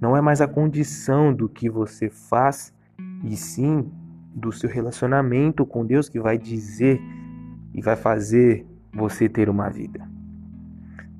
Não 0.00 0.16
é 0.16 0.20
mais 0.20 0.40
a 0.40 0.46
condição 0.46 1.34
do 1.34 1.48
que 1.48 1.68
você 1.68 2.08
faz, 2.08 2.72
e 3.24 3.36
sim 3.36 3.90
do 4.32 4.52
seu 4.52 4.70
relacionamento 4.70 5.66
com 5.66 5.84
Deus 5.84 6.08
que 6.08 6.20
vai 6.20 6.38
dizer 6.38 7.00
e 7.74 7.82
vai 7.82 7.96
fazer 7.96 8.64
você 8.94 9.28
ter 9.28 9.50
uma 9.50 9.68
vida. 9.68 10.08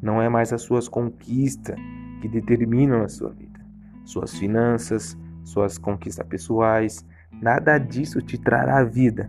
Não 0.00 0.22
é 0.22 0.28
mais 0.28 0.52
as 0.52 0.62
suas 0.62 0.86
conquistas 0.88 1.74
que 2.22 2.28
determinam 2.28 3.02
a 3.02 3.08
sua 3.08 3.30
vida, 3.30 3.58
suas 4.04 4.38
finanças, 4.38 5.18
suas 5.42 5.76
conquistas 5.76 6.24
pessoais, 6.24 7.04
nada 7.32 7.78
disso 7.78 8.22
te 8.22 8.38
trará 8.38 8.84
vida, 8.84 9.28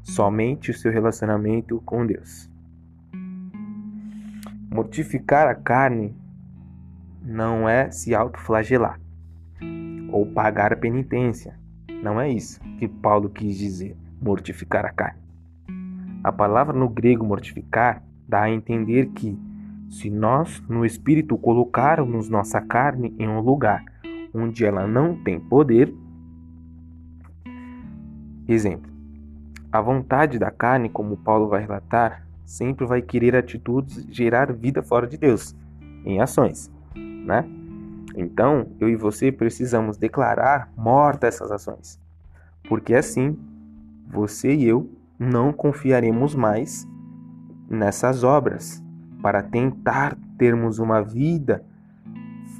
somente 0.00 0.70
o 0.70 0.74
seu 0.74 0.92
relacionamento 0.92 1.82
com 1.84 2.06
Deus. 2.06 2.48
Mortificar 4.76 5.48
a 5.48 5.54
carne 5.54 6.14
não 7.22 7.66
é 7.66 7.90
se 7.90 8.14
autoflagelar 8.14 9.00
ou 10.12 10.26
pagar 10.26 10.70
a 10.70 10.76
penitência. 10.76 11.58
Não 12.02 12.20
é 12.20 12.28
isso 12.28 12.60
que 12.78 12.86
Paulo 12.86 13.30
quis 13.30 13.56
dizer, 13.56 13.96
mortificar 14.20 14.84
a 14.84 14.92
carne. 14.92 15.22
A 16.22 16.30
palavra 16.30 16.78
no 16.78 16.90
grego 16.90 17.24
mortificar 17.24 18.02
dá 18.28 18.42
a 18.42 18.50
entender 18.50 19.06
que 19.12 19.34
se 19.88 20.10
nós 20.10 20.62
no 20.68 20.84
espírito 20.84 21.38
colocarmos 21.38 22.28
nossa 22.28 22.60
carne 22.60 23.16
em 23.18 23.26
um 23.26 23.40
lugar 23.40 23.82
onde 24.34 24.62
ela 24.62 24.86
não 24.86 25.16
tem 25.16 25.40
poder, 25.40 25.90
exemplo, 28.46 28.92
a 29.72 29.80
vontade 29.80 30.38
da 30.38 30.50
carne, 30.50 30.90
como 30.90 31.16
Paulo 31.16 31.48
vai 31.48 31.62
relatar, 31.62 32.25
sempre 32.46 32.86
vai 32.86 33.02
querer 33.02 33.36
atitudes 33.36 34.06
gerar 34.08 34.52
vida 34.52 34.82
fora 34.82 35.06
de 35.06 35.18
Deus, 35.18 35.54
em 36.04 36.20
ações, 36.20 36.70
né? 36.94 37.44
Então, 38.16 38.68
eu 38.80 38.88
e 38.88 38.96
você 38.96 39.30
precisamos 39.30 39.98
declarar 39.98 40.72
morta 40.76 41.26
essas 41.26 41.50
ações, 41.50 42.00
porque 42.68 42.94
assim 42.94 43.36
você 44.08 44.54
e 44.54 44.64
eu 44.64 44.88
não 45.18 45.52
confiaremos 45.52 46.34
mais 46.34 46.88
nessas 47.68 48.22
obras 48.22 48.82
para 49.20 49.42
tentar 49.42 50.16
termos 50.38 50.78
uma 50.78 51.02
vida 51.02 51.64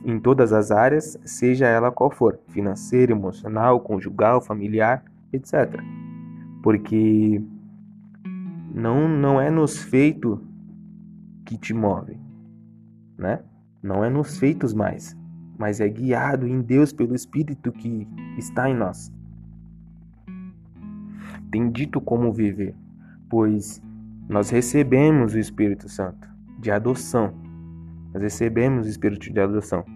em 0.04 0.18
todas 0.18 0.52
as 0.52 0.70
áreas, 0.70 1.18
seja 1.24 1.66
ela 1.66 1.90
qual 1.90 2.10
for, 2.10 2.38
financeira, 2.48 3.12
emocional, 3.12 3.80
conjugal, 3.80 4.40
familiar, 4.40 5.04
etc. 5.32 5.80
Porque 6.62 7.42
não, 8.76 9.08
não 9.08 9.40
é 9.40 9.50
nos 9.50 9.78
feitos 9.78 10.38
que 11.46 11.56
te 11.56 11.72
move, 11.72 12.20
né? 13.16 13.42
Não 13.82 14.04
é 14.04 14.10
nos 14.10 14.38
feitos 14.38 14.74
mais, 14.74 15.16
mas 15.56 15.80
é 15.80 15.88
guiado 15.88 16.46
em 16.46 16.60
Deus 16.60 16.92
pelo 16.92 17.14
Espírito 17.14 17.72
que 17.72 18.06
está 18.36 18.68
em 18.68 18.76
nós. 18.76 19.10
Tem 21.50 21.70
dito 21.70 22.02
como 22.02 22.30
viver, 22.30 22.74
pois 23.30 23.82
nós 24.28 24.50
recebemos 24.50 25.32
o 25.32 25.38
Espírito 25.38 25.88
Santo 25.88 26.28
de 26.58 26.70
adoção. 26.70 27.32
Nós 28.12 28.22
recebemos 28.22 28.86
o 28.86 28.90
Espírito 28.90 29.32
de 29.32 29.40
adoção, 29.40 29.86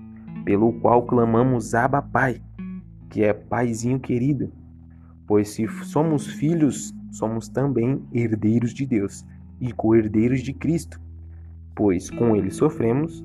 pelo 0.42 0.72
qual 0.80 1.02
clamamos 1.02 1.74
Abba 1.74 2.00
Pai, 2.00 2.40
que 3.10 3.22
é 3.22 3.34
Paizinho 3.34 4.00
querido. 4.00 4.50
Pois 5.26 5.50
se 5.50 5.68
somos 5.84 6.26
filhos, 6.26 6.94
somos 7.10 7.48
também 7.48 8.02
herdeiros 8.12 8.72
de 8.72 8.86
Deus 8.86 9.24
e 9.60 9.72
co-herdeiros 9.72 10.40
de 10.40 10.52
Cristo, 10.52 11.00
pois 11.74 12.10
com 12.10 12.34
ele 12.36 12.50
sofremos, 12.50 13.22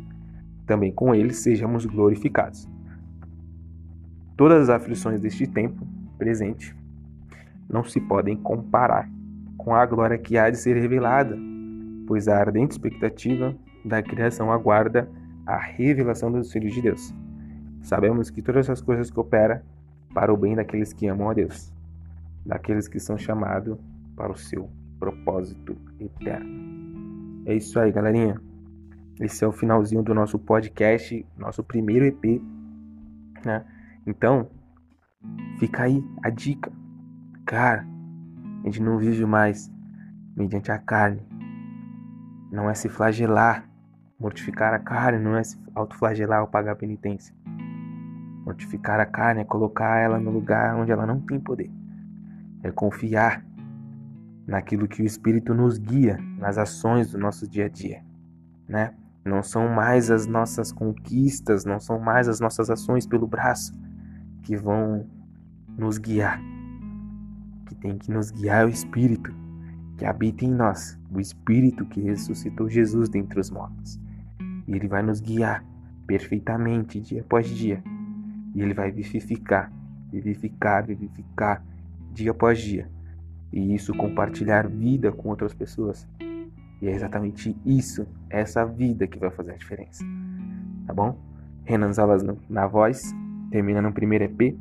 também 0.65 0.91
com 0.91 1.13
ele 1.13 1.33
sejamos 1.33 1.85
glorificados. 1.85 2.67
Todas 4.35 4.63
as 4.63 4.69
aflições 4.69 5.21
deste 5.21 5.47
tempo 5.47 5.87
presente 6.17 6.75
não 7.69 7.83
se 7.83 7.99
podem 8.01 8.35
comparar 8.35 9.09
com 9.57 9.73
a 9.73 9.85
glória 9.85 10.17
que 10.17 10.37
há 10.37 10.49
de 10.49 10.57
ser 10.57 10.75
revelada, 10.75 11.37
pois 12.05 12.27
a 12.27 12.37
ardente 12.37 12.73
expectativa 12.73 13.55
da 13.83 14.01
criação 14.01 14.51
aguarda 14.51 15.09
a 15.45 15.57
revelação 15.57 16.31
dos 16.31 16.51
filhos 16.51 16.73
de 16.73 16.81
Deus. 16.81 17.13
Sabemos 17.81 18.29
que 18.29 18.41
todas 18.41 18.69
as 18.69 18.81
coisas 18.81 19.09
cooperam 19.09 19.61
para 20.13 20.33
o 20.33 20.37
bem 20.37 20.55
daqueles 20.55 20.91
que 20.91 21.07
amam 21.07 21.29
a 21.29 21.33
Deus 21.33 21.74
daqueles 22.45 22.87
que 22.87 22.99
são 22.99 23.17
chamados 23.17 23.77
para 24.15 24.31
o 24.31 24.37
seu 24.37 24.69
propósito 24.99 25.75
eterno. 25.99 27.43
É 27.45 27.55
isso 27.55 27.79
aí, 27.79 27.91
galerinha. 27.91 28.39
Esse 29.19 29.43
é 29.43 29.47
o 29.47 29.51
finalzinho 29.51 30.03
do 30.03 30.13
nosso 30.13 30.37
podcast, 30.37 31.25
nosso 31.37 31.63
primeiro 31.63 32.05
EP, 32.05 32.41
né? 33.45 33.65
Então, 34.05 34.49
fica 35.57 35.83
aí 35.83 36.03
a 36.23 36.29
dica. 36.29 36.71
Cara, 37.45 37.85
a 38.61 38.65
gente 38.65 38.81
não 38.81 38.97
vive 38.97 39.25
mais 39.25 39.71
mediante 40.35 40.71
a 40.71 40.77
carne. 40.77 41.21
Não 42.51 42.69
é 42.69 42.73
se 42.73 42.89
flagelar, 42.89 43.69
mortificar 44.19 44.73
a 44.73 44.79
carne, 44.79 45.19
não 45.19 45.35
é 45.35 45.43
se 45.43 45.57
autoflagelar 45.73 46.41
ou 46.41 46.47
pagar 46.47 46.75
penitência. 46.75 47.33
Mortificar 48.45 48.99
a 48.99 49.05
carne 49.05 49.41
é 49.41 49.45
colocar 49.45 49.97
ela 49.97 50.19
no 50.19 50.29
lugar 50.29 50.75
onde 50.75 50.91
ela 50.91 51.05
não 51.05 51.19
tem 51.21 51.39
poder 51.39 51.71
é 52.65 52.71
confiar 52.71 53.45
naquilo 54.47 54.87
que 54.87 55.01
o 55.01 55.05
Espírito 55.05 55.53
nos 55.53 55.77
guia 55.77 56.17
nas 56.39 56.57
ações 56.57 57.11
do 57.11 57.17
nosso 57.17 57.47
dia 57.47 57.65
a 57.65 57.69
dia, 57.69 58.03
né? 58.67 58.93
Não 59.23 59.41
são 59.41 59.67
mais 59.67 60.11
as 60.11 60.27
nossas 60.27 60.71
conquistas, 60.71 61.65
não 61.65 61.79
são 61.79 61.99
mais 61.99 62.27
as 62.27 62.39
nossas 62.39 62.69
ações 62.69 63.07
pelo 63.07 63.27
braço 63.27 63.73
que 64.43 64.55
vão 64.55 65.07
nos 65.77 65.97
guiar. 65.97 66.39
Que 67.65 67.75
tem 67.75 67.97
que 67.97 68.11
nos 68.11 68.29
guiar 68.29 68.61
é 68.61 68.65
o 68.65 68.69
Espírito 68.69 69.33
que 69.97 70.05
habita 70.05 70.45
em 70.45 70.51
nós, 70.51 70.99
o 71.11 71.19
Espírito 71.19 71.85
que 71.85 72.01
ressuscitou 72.01 72.69
Jesus 72.69 73.09
dentre 73.09 73.39
os 73.39 73.49
mortos. 73.49 73.99
E 74.67 74.75
ele 74.75 74.87
vai 74.87 75.01
nos 75.01 75.21
guiar 75.21 75.63
perfeitamente 76.05 76.99
dia 76.99 77.21
após 77.21 77.47
dia. 77.47 77.83
E 78.53 78.61
ele 78.61 78.73
vai 78.73 78.91
vivificar, 78.91 79.71
vivificar, 80.11 80.85
vivificar 80.85 81.63
dia 82.15 82.31
após 82.31 82.59
dia. 82.59 82.89
E 83.51 83.75
isso 83.75 83.93
compartilhar 83.93 84.67
vida 84.67 85.11
com 85.11 85.29
outras 85.29 85.53
pessoas. 85.53 86.07
E 86.81 86.87
é 86.87 86.91
exatamente 86.91 87.55
isso, 87.65 88.07
essa 88.29 88.65
vida 88.65 89.07
que 89.07 89.19
vai 89.19 89.29
fazer 89.29 89.51
a 89.51 89.57
diferença. 89.57 90.03
Tá 90.85 90.93
bom? 90.93 91.17
Renan 91.63 91.93
Zalas 91.93 92.23
na 92.49 92.67
voz, 92.67 93.13
terminando 93.51 93.87
o 93.87 93.93
primeiro 93.93 94.25
EP. 94.25 94.57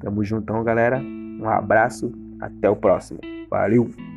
Tamo 0.00 0.24
juntão, 0.24 0.62
galera. 0.64 1.00
Um 1.00 1.48
abraço, 1.48 2.12
até 2.40 2.68
o 2.68 2.76
próximo. 2.76 3.20
Valeu! 3.48 4.11